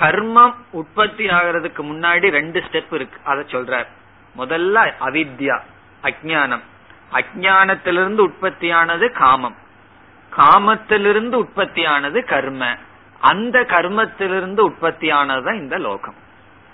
[0.00, 3.20] கர்மம் உற்பத்தி ஆகிறதுக்கு முன்னாடி ரெண்டு ஸ்டெப் இருக்கு.
[3.24, 3.88] அத சொல்றார்.
[4.38, 5.60] முதல்ல அவித்யா
[6.02, 6.62] அஜானம்
[7.12, 9.56] அஜானத்திலிருந்து உற்பத்தியானது காமம்.
[10.36, 12.76] காமத்திலிருந்து உற்பத்தியானது கர்ம.
[13.20, 16.14] அந்த கர்மத்திலிருந்து உற்பத்தியானதுதான் இந்த லோகம்.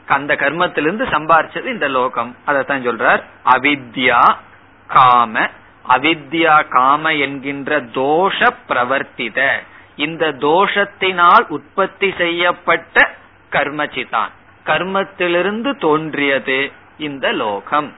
[0.06, 2.36] அந்த கர்மத்திலிருந்து சம்பாரிச்சது இந்த லோகம்.
[2.44, 3.22] அதைத்தான் சொல்றார்.
[3.44, 4.34] அவித்யா
[4.86, 5.48] காம.
[5.88, 9.50] அவித்யா காம என்கின்ற தோஷ பிரவர்த்தித.
[9.96, 13.10] இந்த தோஷத்தினால் உற்பத்தி செய்யப்பட்ட
[13.52, 14.28] கர்மச்சிதான்.
[14.66, 16.72] கர்மத்திலிருந்து தோன்றியது.
[16.98, 17.92] இந்த லோகம்.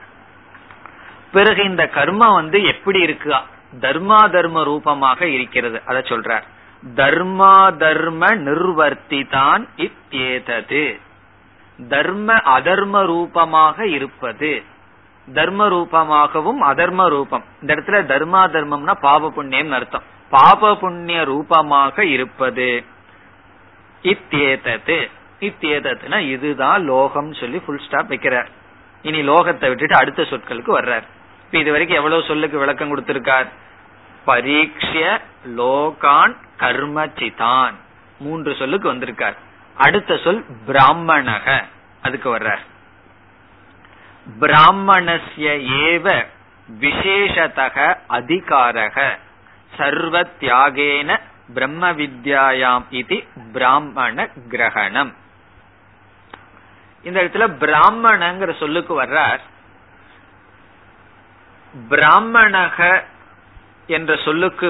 [1.32, 3.34] பிறகு இந்த கர்மம் வந்து எப்படி இருக்கு?
[3.80, 5.82] தர்மா தர்ம ரூபமாக இருக்கிறது.
[5.86, 6.42] அத சொல்றார்.
[6.94, 11.00] தர்மா தர்ம நிர்வர்த்திதான் இத்தேதது
[11.88, 14.62] தர்ம அதர்ம ரூபமாக இருப்பது.
[15.34, 17.44] தர்ம ரூபமாகவும் அதர்ம ரூபம்.
[17.60, 20.02] இந்த இடத்துல தர்மா தர்மம்னா பாப புண்ணியம் அர்த்தம்.
[20.30, 22.84] பாப புண்ணிய ரூபமாக இருப்பது.
[24.02, 28.46] இத்தேதது இத்தேதத்துனா இதுதான் லோகம் சொல்லி ஃபுல் ஸ்டாப் வைக்கிறார்.
[29.06, 31.02] இனி லோகத்தை விட்டுட்டு அடுத்த சொற்களுக்கு வர்றார்.
[31.44, 33.48] இப்ப இது வரைக்கும் எவ்வளவு சொல்லுக்கு விளக்கம் கொடுத்திருக்கார்?
[34.26, 35.20] பரீட்சிய
[35.56, 37.74] லோகான் கர்மச்சிதான்.
[38.18, 39.36] மூன்று சொல்லுக்கு வந்திருக்கார்.
[39.74, 41.64] அடுத்த சொல் பிராமணக.
[42.02, 42.64] அதுக்கு வர்றார்.
[44.40, 45.54] பிராமணஸ்ய
[45.84, 46.26] ஏவ
[46.80, 49.18] விசேஷதக அதிகாரக.
[49.76, 51.20] சர்வ தியாகேன
[51.54, 55.14] பிரம்ம வித்யாயாம் இது பிராமண கிரகணம்.
[57.06, 59.42] இந்த இடத்துல பிராமணங்கிற சொல்லுக்கு வர்றார்.
[61.90, 62.78] பிராமணக
[63.86, 64.68] என்ற சொல்லுக்கு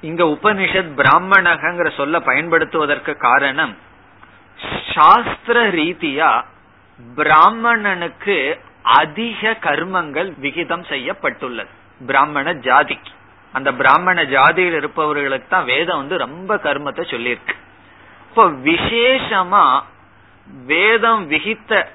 [0.00, 3.74] இங்க உபனிஷத் பிராமணகங்கிற சொல்ல பயன்படுத்துவதற்கு காரணம்
[4.94, 6.30] சாஸ்திர ரீதியா
[7.16, 8.38] பிராமணனுக்கு
[8.82, 11.70] அதிக கர்மங்கள் விகிதம் செய்யப்பட்டுள்ளது.
[12.06, 13.12] பிராமண ஜாதிக்கு.
[13.52, 17.54] அந்த பிராமண ஜாதியில் இருப்பவர்களுக்கு தான் வேதம் வந்து ரொம்ப கர்மத்தை சொல்லியிருக்கு.
[18.28, 19.64] இப்போ விசேஷமா
[20.66, 21.86] வேதம் விகித்த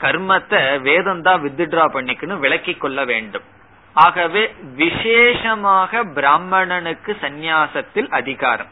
[0.00, 3.42] கர்மத்தை வேதம் தான் வித்ட்ரா பண்ணிக்கணும் விளக்கி கொள்ள வேண்டும்.
[3.92, 8.66] ஆகவே விசேஷமாக பிராமணனுக்கு சந்நியாசத்தில் அதிகாரம்.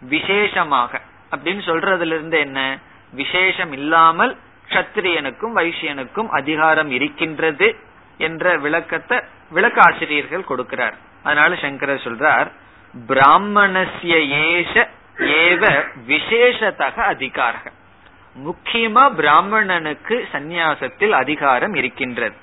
[0.00, 1.00] விசேஷமாக.
[1.36, 2.78] அப்படின்னு சொல்றதுல இருந்து என்ன?
[3.12, 4.36] விசேஷம் இல்லாமல்
[4.68, 7.76] கத்திரியனுக்கும் வைசியனுக்கும் அதிகாரம் இருக்கின்றது
[8.18, 9.20] என்ற விளக்கத்தை
[9.50, 10.96] விளக்க ஆசிரியர்கள் கொடுக்கிறார்.
[11.22, 12.50] அதனால சங்கரர் சொல்றார்
[13.08, 14.14] பிராமணசிய
[14.50, 17.75] ஏஷ ஏவ விசேஷத்தக அதிகாரம்
[18.44, 22.36] முக்கியமா பிராமணனுக்கு சந்நியாசத்தில் அதிகாரம் இருக்கின்றது.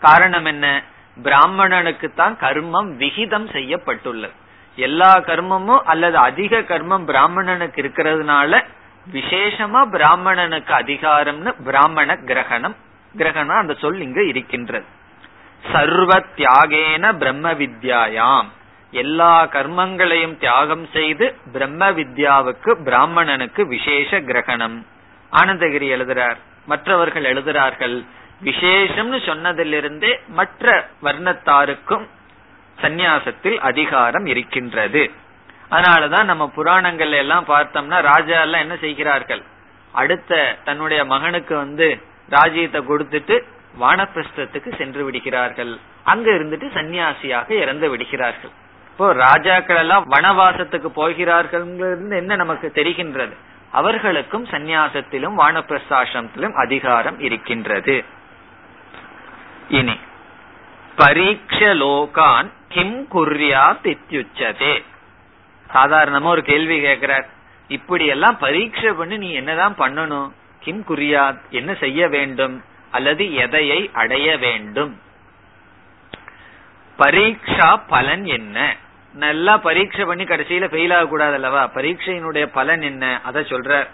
[0.00, 0.82] காரணம் என்ன?
[1.22, 4.32] பிராமணனுக்கு தான் கர்மம் விகிதம் செய்யப்பட்டுள்ளது.
[4.76, 8.64] எல்லா கர்மமும் அல்லது அதிக கர்மம் பிராமணனுக்கு இருக்கிறதுனால
[9.12, 12.76] விசேஷமா பிராமணனுக்கு அதிகாரம்னு பிராமண கிரகணம்
[13.16, 14.84] கிரகணம் அந்த சொல் இங்கு இருக்கின்றது.
[15.72, 18.46] சர்வ தியாகேன பிரம்ம வித்யாயாம்.
[19.02, 24.76] எல்லா கர்மங்களையும் தியாகம் செய்து பிரம்ம வித்யாவுக்கு பிராமணனுக்கு விசேஷ கிரகணம்.
[25.32, 27.96] ஆனந்தகிரி எழுதுறார் மற்றவர்கள் எழுதுறார்கள்
[28.44, 32.04] விசேஷம்னு சொன்னதிலிருந்தே மற்ற வர்ணத்தாருக்கும்
[32.78, 35.02] சந்நியாசத்தில் அதிகாரம் இருக்கின்றது.
[35.70, 39.42] அதனாலதான் நம்ம புராணங்கள் எல்லாம் பார்த்தோம்னா ராஜா எல்லாம் என்ன செய்கிறார்கள்?
[39.92, 40.32] அடுத்த
[40.64, 41.88] தன்னுடைய மகனுக்கு வந்து
[42.28, 43.36] ராஜ்யத்தை கொடுத்துட்டு
[43.80, 45.72] வானப்பிரஸ்தத்துக்கு சென்று விடுகிறார்கள்.
[46.04, 48.54] அங்க இருந்துட்டு சன்னியாசியாக இறந்து விடுகிறார்கள்.
[48.96, 51.64] இப்போ ராஜாக்கள் எல்லாம் வனவாசத்துக்கு போகிறார்கள்
[52.10, 53.34] என்ன நமக்கு தெரிகின்றது?
[53.72, 58.04] அவர்களுக்கும் சந்நியாசத்திலும் வானப்பிரசாசனத்திலும் அதிகாரம் இருக்கின்றது.
[59.68, 59.96] இனி
[60.96, 64.82] பரீட்ச லோகான் கிம் குர்யா தித்யுச்சதே
[65.74, 67.28] சாதாரணமா ஒரு கேள்வி கேட்கிறார்.
[67.68, 70.30] இப்படி எல்லாம் பரீட்சை பண்ணி நீ என்னதான் பண்ணணும்?
[70.60, 72.56] கிம் குறியா என்ன செய்ய வேண்டும்?
[72.90, 75.00] அல்லது எதையை அடைய வேண்டும்?
[76.98, 78.76] பரீட்சா பலன் என்ன?
[79.24, 83.20] நல்லா பரீட்சை பண்ணி கடைசியில ஃபெயில் ஆக கூடாது அல்லவா பரீட்சையினுடைய பலன் என்ன?
[83.22, 83.88] அத சொல்ற.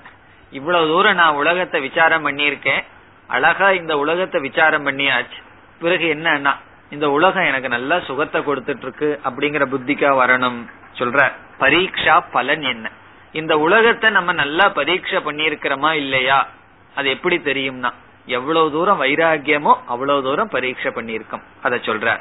[0.50, 2.82] இவ்வளவு தூரம் நான் உலகத்தை விசாரம் பண்ணியிருக்கேன்.
[3.26, 5.38] அழகா இந்த உலகத்தை விசாரம் பண்ணியாச்சு.
[5.80, 6.52] பிறகு என்னன்னா
[6.90, 10.58] இந்த உலகம் எனக்கு நல்லா சுகத்தை கொடுத்துட்டு இருக்கு அப்படிங்கிற புத்திக்கா வரணும்
[10.98, 11.32] சொல்ற.
[11.58, 12.90] பரீட்சா பலன் என்ன?
[13.32, 16.48] இந்த உலகத்தை நம்ம நல்லா பரீட்சை பண்ணியிருக்கிறோமா இல்லையா?
[16.94, 17.90] அது எப்படி தெரியும்னா
[18.26, 21.42] எவ்வளவு தூரம் வைராகியமோ அவ்வளவு தூரம் பரீட்சை பண்ணியிருக்கோம்.
[21.62, 22.20] அத சொல்ற.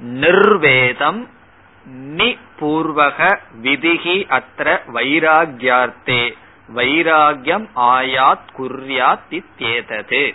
[0.00, 1.30] நிர்வேதம்
[1.86, 6.36] நி பூர்வக விதிகி அத்த வைராகியார்த்தே.
[6.74, 10.34] வைராகியம் ஆயாத் குர்யாத் இத்தியேதது.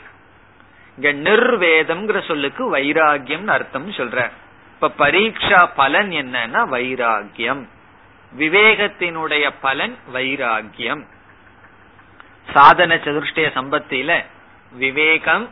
[0.98, 4.32] இங்க நிர்வேதம்ங்கிற சொல்லுக்கு வைராகியம் அர்த்தம் சொல்ற.
[4.80, 7.68] இப்ப பரீட்சா பலன் என்னன்னா வைராகியம்.
[8.38, 11.06] விவேகத்தினுடைய பலன் வைராகியம்.
[12.54, 14.26] சாதன சதுஷ்டய சம்பத்தியில
[14.72, 15.50] விவேகம்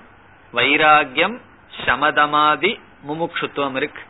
[0.53, 1.39] வைராகியம்
[1.85, 4.01] சமதமாதி முமுட்சுத்துவம் இருக்கு.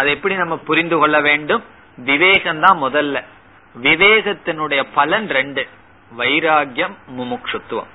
[0.00, 1.64] அதை எப்படி நம்ம புரிந்து கொள்ள வேண்டும்.
[1.96, 3.24] விவேகம் தான் முதல்ல.
[3.82, 5.66] விவேகத்தினுடைய பலன் ரெண்டு.
[6.18, 7.90] வைராகியம் முமுட்சுத்துவம்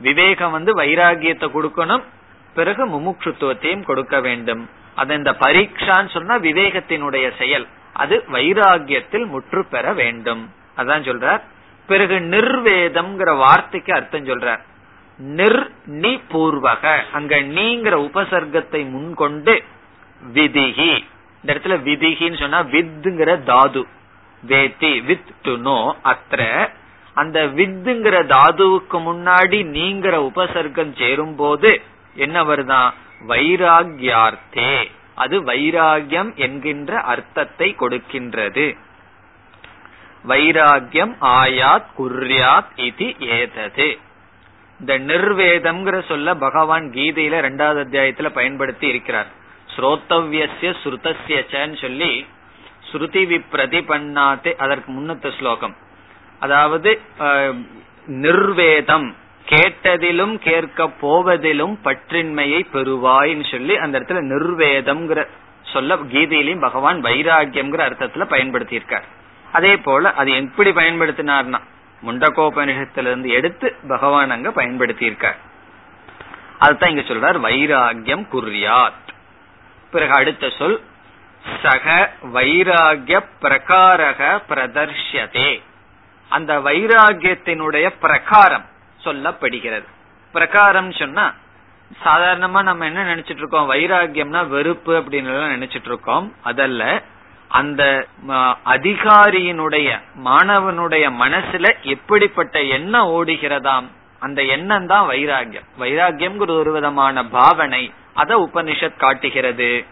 [0.00, 2.04] விவேகம் வந்து வைராகியத்தை கொடுக்கணும்
[2.54, 4.62] பிறகு முமுட்சுத்துவத்தையும் கொடுக்க வேண்டும்.
[4.94, 7.66] அது இந்த பரீட்சான்னு சொன்னா விவேகத்தினுடைய செயல்.
[7.92, 10.42] அது வைராகியத்தில் முற்று பெற வேண்டும்.
[10.76, 11.42] அதான் சொல்றார்.
[11.86, 14.62] பிறகு நிர்வேதம்ங்கிற வார்த்தைக்கு அர்த்தம் சொல்றார்.
[15.18, 19.62] நிர் நி பூர்வக அங்க நீங்கிற உபசர்க்கத்தை முன்கொண்டு
[20.34, 20.92] விதிகி
[21.42, 23.86] இந்த இடத்துல விதிகின்னு சொன்னா வித்துங்கிற தாது.
[24.46, 26.70] வேத்தி வித் டு நோ அத்த
[27.14, 31.80] அந்த வித்துங்கிற தாதுவுக்கு முன்னாடி நீங்கிற உபசர்க்கம் சேரும் போது
[32.14, 32.92] என்ன வருதான்
[33.28, 34.90] வைராகியார்த்தே.
[35.14, 38.76] அது வைராகியம் என்கின்ற அர்த்தத்தை கொடுக்கின்றது.
[40.28, 43.98] வைராகியம் ஆயாத் குர்யாத் இது ஏதது.
[44.80, 49.37] இந்த நிர்வேதம்ங்கிற சொல்ல பகவான் கீதையில ரெண்டாவது அத்தியாயத்துல பயன்படுத்தி இருக்கிறார்.
[49.78, 52.10] ஸ்ரோத்தவ்யசிய ஸ்ருதசியச்சன்னு சொல்லி
[52.90, 55.74] ஸ்ருதி விப்ரதிபன்னாத்தே அதற்கு முன்னத்த ஸ்லோகம்.
[56.44, 56.90] அதாவது
[58.24, 59.08] நிர்வேதம்
[59.46, 65.20] கேட்டதிலும் கேட்க போவதிலும் பற்றின்மையை பெறுவாய்ன்னு சொல்லி அந்த இடத்துல நிர்வேதம்ங்கிற
[65.72, 69.06] சொல்ல கீதையிலையும் பகவான் வைராகியம்ங்கிற அர்த்தத்துல பயன்படுத்தியிருக்கார்.
[69.56, 71.60] அதே போல அது எப்படி பயன்படுத்தினார்னா
[72.02, 75.38] முண்டகோபனிஷத்திலிருந்து எடுத்து பகவான் அங்க பயன்படுத்தியிருக்கார்.
[76.64, 79.07] அதுதான் இங்க சொல்றார் வைராகியம் குறியாத்
[79.90, 80.82] பிறகு அடுத்த சொல்
[81.62, 85.62] சக வைராகிய பிரகாரக பிரதர்ஷதே
[86.28, 88.64] அந்த வைராகியத்தினுடைய பிரகாரம்
[89.04, 89.88] சொல்லப்படுகிறது.
[90.32, 91.34] பிரகாரம் சொன்னா
[92.04, 93.70] சாதாரணமா நம்ம என்ன நினைச்சிட்டு இருக்கோம்?
[93.72, 96.34] வைராகியம்னா வெறுப்பு அப்படின்னு நினைச்சிட்டு இருக்கோம்.
[96.42, 97.02] அதல்ல
[97.48, 98.06] அந்த
[98.64, 103.86] அதிகாரியினுடைய மாணவனுடைய மனசுல எப்படிப்பட்ட எண்ணம் ஓடுகிறதாம்?
[104.18, 105.66] அந்த எண்ணம் தான் வைராகியம்.
[105.78, 107.92] வைராகியம் ஒரு விதமான பாவனை.
[108.18, 109.84] அத உபனிஷத் காட்டுகிறது.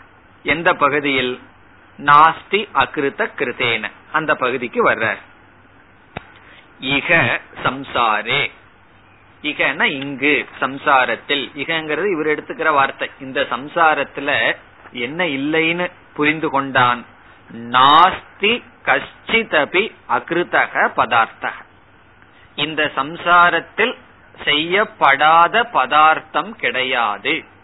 [0.42, 1.40] எந்த பகுதியில்?
[1.98, 3.90] நாஸ்தி அகிருத்த கிருத்தேன.
[4.12, 5.16] அந்த பகுதிக்கு வர்ற
[6.80, 8.50] இக சம்சாரே.
[9.42, 11.44] இகன இங்கு சம்சாரத்தில்.
[11.56, 13.10] இகங்கிறது இவர் எடுத்துக்கிற வார்த்தை.
[13.20, 14.56] இந்த சம்சாரத்துல
[14.92, 17.04] என்ன இல்லைன்னு புரிந்து கொண்டான்.
[17.52, 21.64] நாஸ்தி கஷ்டிதபி அகிருத்தக பதார்த்தக
[22.54, 23.96] இந்த சம்சாரத்தில்
[24.44, 27.54] செய்யப்படாத பதார்த்தம் கிடையாது.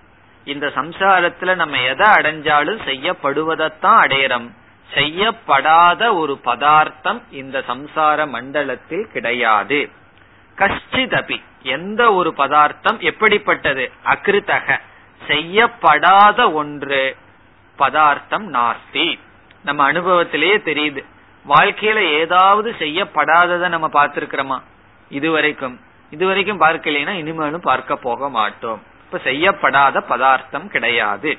[0.45, 4.51] இந்த சம்சாரத்துல நம்ம எதை அடைஞ்சாலும் செய்யப்படுவதைத்தான் அடையறோம்.
[4.95, 9.91] செய்யப்படாத ஒரு பதார்த்தம் இந்த சம்சார மண்டலத்தில் கிடையாது.
[10.57, 13.93] கஷ்டிதபி எந்த ஒரு பதார்த்தம் எப்படிப்பட்டது?
[14.05, 14.81] அகிருத்தக
[15.27, 17.17] செய்யப்படாத ஒன்று
[17.77, 19.19] பதார்த்தம் நாஸ்தி.
[19.65, 21.05] நம்ம அனுபவத்திலேயே தெரியுது.
[21.49, 24.63] வாழ்க்கையில ஏதாவது செய்யப்படாததை நம்ம பார்த்திருக்கிறோமா?
[25.09, 25.81] இதுவரைக்கும்.
[26.11, 28.83] இதுவரைக்கும் பார்க்கலைன்னா இனிமேலும் பார்க்க போக மாட்டோம்.
[29.13, 31.39] இப்ப செய்யப்படாத பதார்த்தம் கிடையாது.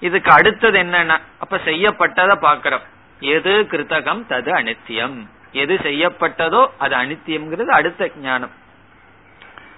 [0.00, 2.82] இதுக்கு அடுத்தது என்னன்னா அப்ப செய்யப்பட்டதை பாக்கிறோம்
[3.20, 5.26] எது கிருத்தகம் தது அனித்தியம்.
[5.52, 8.50] எது செய்யப்பட்டதோ அது அனித்தியம்ங்கிறது அடுத்த ஞானம்.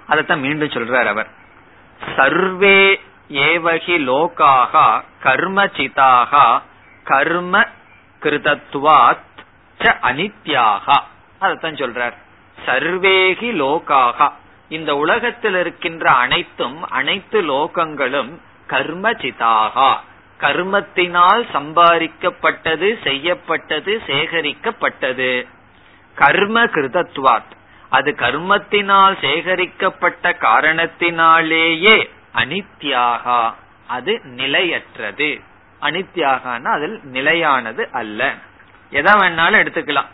[0.09, 1.29] அதத்தான் மீண்டும் சொல்றார் அவர்.
[2.17, 6.63] சர்வே ஏவகி லோகாக கர்மசிதாக
[7.05, 7.67] கர்ம
[8.21, 9.33] கிருதத்வாத்
[9.79, 11.01] அனித்யாக.
[11.41, 12.15] அதத்தான் சொல்றார்.
[12.67, 14.33] சர்வேகி லோகாக.
[14.69, 19.95] இந்த உலகத்தில் இருக்கின்ற அனைத்தும் அனைத்து லோகங்களும் கர்ம சிதாகா
[20.41, 25.47] கர்மத்தினால் சம்பாதிக்கப்பட்டது செய்யப்பட்டது சேகரிக்கப்பட்டது.
[26.15, 27.53] கர்ம கிருதத்வாத்
[27.89, 33.55] அது கர்மத்தினால் சேகரிக்கப்பட்ட காரணத்தினாலேயே அனித்யாகா.
[33.87, 35.41] அது நிலையற்றது.
[35.83, 38.35] அனித்யாகான அதில் நிலையானது அல்ல.
[38.91, 40.07] எதை வேணாலும் எடுத்துக்கலாம்.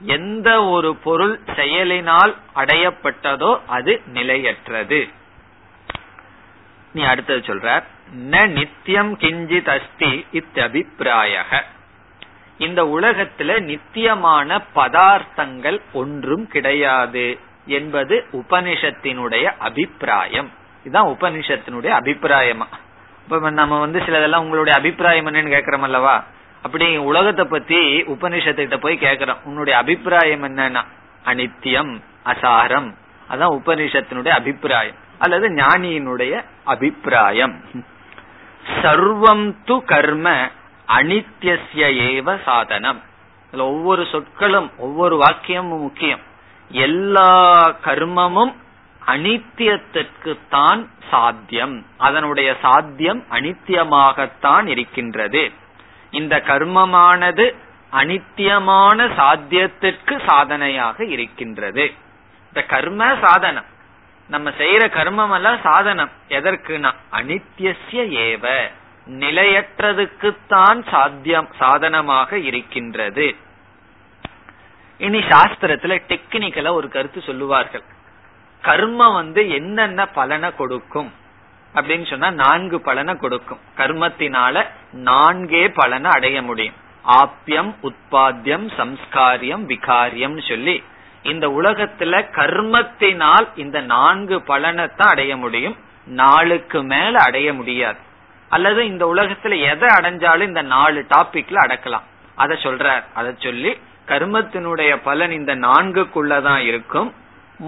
[0.00, 5.08] எந்த ஒரு பொருள் செயலினால் அடையப்பட்டதோ அது நிலையற்றது.
[6.92, 7.82] நீ அடுத்தது சொல்ற
[8.30, 11.62] ந நித்தியம் கிஞ்சித் அஸ்தி இத்தபிப்பிராய
[12.58, 20.50] இந்த உலகத்துல நித்தியமான பதார்த்தங்கள் ஒன்றும் கிடையாது என்பது உபனிஷத்தினுடைய அபிப்பிராயம்.
[20.80, 22.66] இதுதான் உபனிஷத்தினுடைய அபிப்பிராயமா.
[23.24, 26.24] இப்ப நம்ம வந்து சிலதெல்லாம் உங்களுடைய அபிப்பிராயம் என்னன்னு கேக்குறோம் அல்லவா?
[26.62, 29.36] அப்படி உலகத்தை பத்தி உபனிஷத்துக்கிட்ட போய் கேக்குறோம்.
[29.44, 30.84] உன்னுடைய அபிப்பிராயம் என்னன்னா?
[31.24, 32.94] அனித்தியம் அசாரம்.
[33.30, 34.94] அதான் உபனிஷத்தினுடைய அபிப்பிராயம்.
[35.18, 37.60] அல்லது ஞானியினுடைய அபிப்பிராயம்.
[38.82, 40.50] சர்வம் து கர்ம
[40.88, 43.02] அனித்யசிய ஏவ சாதனம்.
[43.52, 46.20] ஒவ்வொரு சொற்களும் ஒவ்வொரு வாக்கியமும் முக்கியம்.
[46.70, 48.54] எல்லா கர்மமும்
[49.06, 51.86] அனித்தியத்திற்கு தான் சாத்தியம்.
[51.96, 55.52] அதனுடைய சாத்தியம் அனித்தியமாகத்தான் இருக்கின்றது.
[56.10, 57.54] இந்த கர்மமானது
[57.92, 61.92] அனித்தியமான சாத்தியத்திற்கு சாதனையாக இருக்கின்றது.
[62.46, 63.64] இந்த கர்ம சாதனம்.
[64.28, 66.10] நம்ம செய்யற கர்மம் எல்லாம் சாதனம்.
[66.28, 68.70] எதற்குனா அனித்தியசிய ஏவ.
[69.06, 73.36] நிலையற்றதுக்குத்தான் சாத்தியம் சாதனமாக இருக்கின்றது.
[74.98, 77.82] இனி சாஸ்திரத்துல டெக்னிக்கலா ஒரு கருத்து சொல்லுவார்கள்.
[78.62, 81.12] கர்மம் வந்து என்னென்ன பலனை கொடுக்கும்?
[81.80, 83.58] அப்படின்னு சொன்னா நான்கு பலனை கொடுக்கும்.
[83.76, 86.74] கர்மத்தினால நான்கே பலனை அடைய முடியும்.
[87.08, 90.82] ஆப்பியம் உற்பத்தியம் சம்ஸ்காரியம் விகாரியம் சொல்லி
[91.22, 95.76] இந்த உலகத்துல கர்மத்தினால் இந்த நான்கு பலனைத்தான் அடைய முடியும்.
[96.06, 97.98] நாளுக்கு மேல அடைய முடியாது.
[98.48, 102.02] அல்லது இந்த உலகத்துல எதை அடைஞ்சாலும் இந்த நாலு டாபிக்ல அடக்கலாம்.
[102.34, 103.02] அத சொல்றார்.
[103.14, 107.14] அத சொல்லி கர்மத்தினுடைய பலன் இந்த நான்குக்குள்ளதான் இருக்கும்.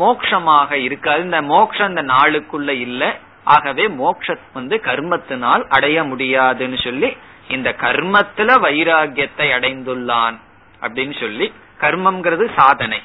[0.00, 1.22] மோக்ஷமாக இருக்காது.
[1.22, 3.16] இந்த மோக்ஷம் இந்த நாளுக்குள்ள இல்ல.
[3.53, 7.11] ஆகவே மோட்சம் வந்து கர்மத்தினால் அடைய முடியாதுன்னு சொல்லி
[7.48, 10.36] இந்த கர்மத்துல வைராகியத்தை அடைந்துள்ளான்
[10.80, 13.01] அப்படின்னு சொல்லி கர்மம்ங்கிறது சாதனை.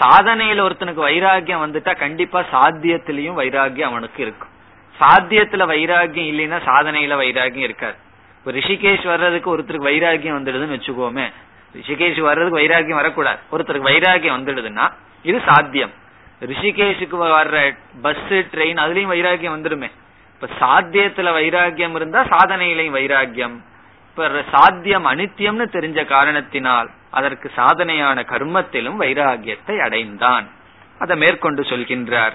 [0.00, 4.52] சாதனையில ஒருத்தனுக்கு வைராகியம் வந்துட்டா கண்டிப்பா சாத்தியத்திலயும் வைராகியம் அவனுக்கு இருக்கும்.
[5.00, 7.96] சாத்தியத்துல வைராகியம் இல்லைன்னா சாதனையில வைராகியம் இருக்காது.
[8.38, 11.26] இப்ப ரிஷிகேஷ் வர்றதுக்கு ஒருத்தருக்கு வைராகியம் வந்துடுதுன்னு வச்சுக்கோமே.
[11.76, 13.40] ரிஷிகேஷ் வர்றதுக்கு வைராகியம் வரக்கூடாது.
[13.52, 14.86] ஒருத்தருக்கு வைராகியம் வந்துடுதுன்னா
[15.22, 15.92] இது சாத்தியம்.
[16.46, 19.90] ரிஷிகேஷுக்கு வர்ற பஸ் ட்ரெயின் அதுலயும் வைராகியம் வந்துருமே.
[20.34, 23.56] இப்ப சாத்தியத்துல வைராகியம் இருந்தா சாதனையிலையும் வைராகியம்
[24.08, 30.48] இப்ப சாத்தியம் அனித்தியம்னு தெரிஞ்ச காரணத்தினால் அதற்கு சாதனையான கர்மத்திலும் வைராகியத்தை அடைந்தான்.
[30.98, 32.32] அதை மேற்கொண்டு சொல்கின்றார்.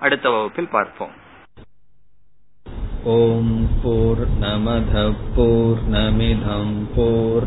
[0.00, 1.10] அடுத்த வகுப்பில் பார்ப்போம்.
[3.04, 7.46] ஓம் போர் நமத போர் நமிதம் போர்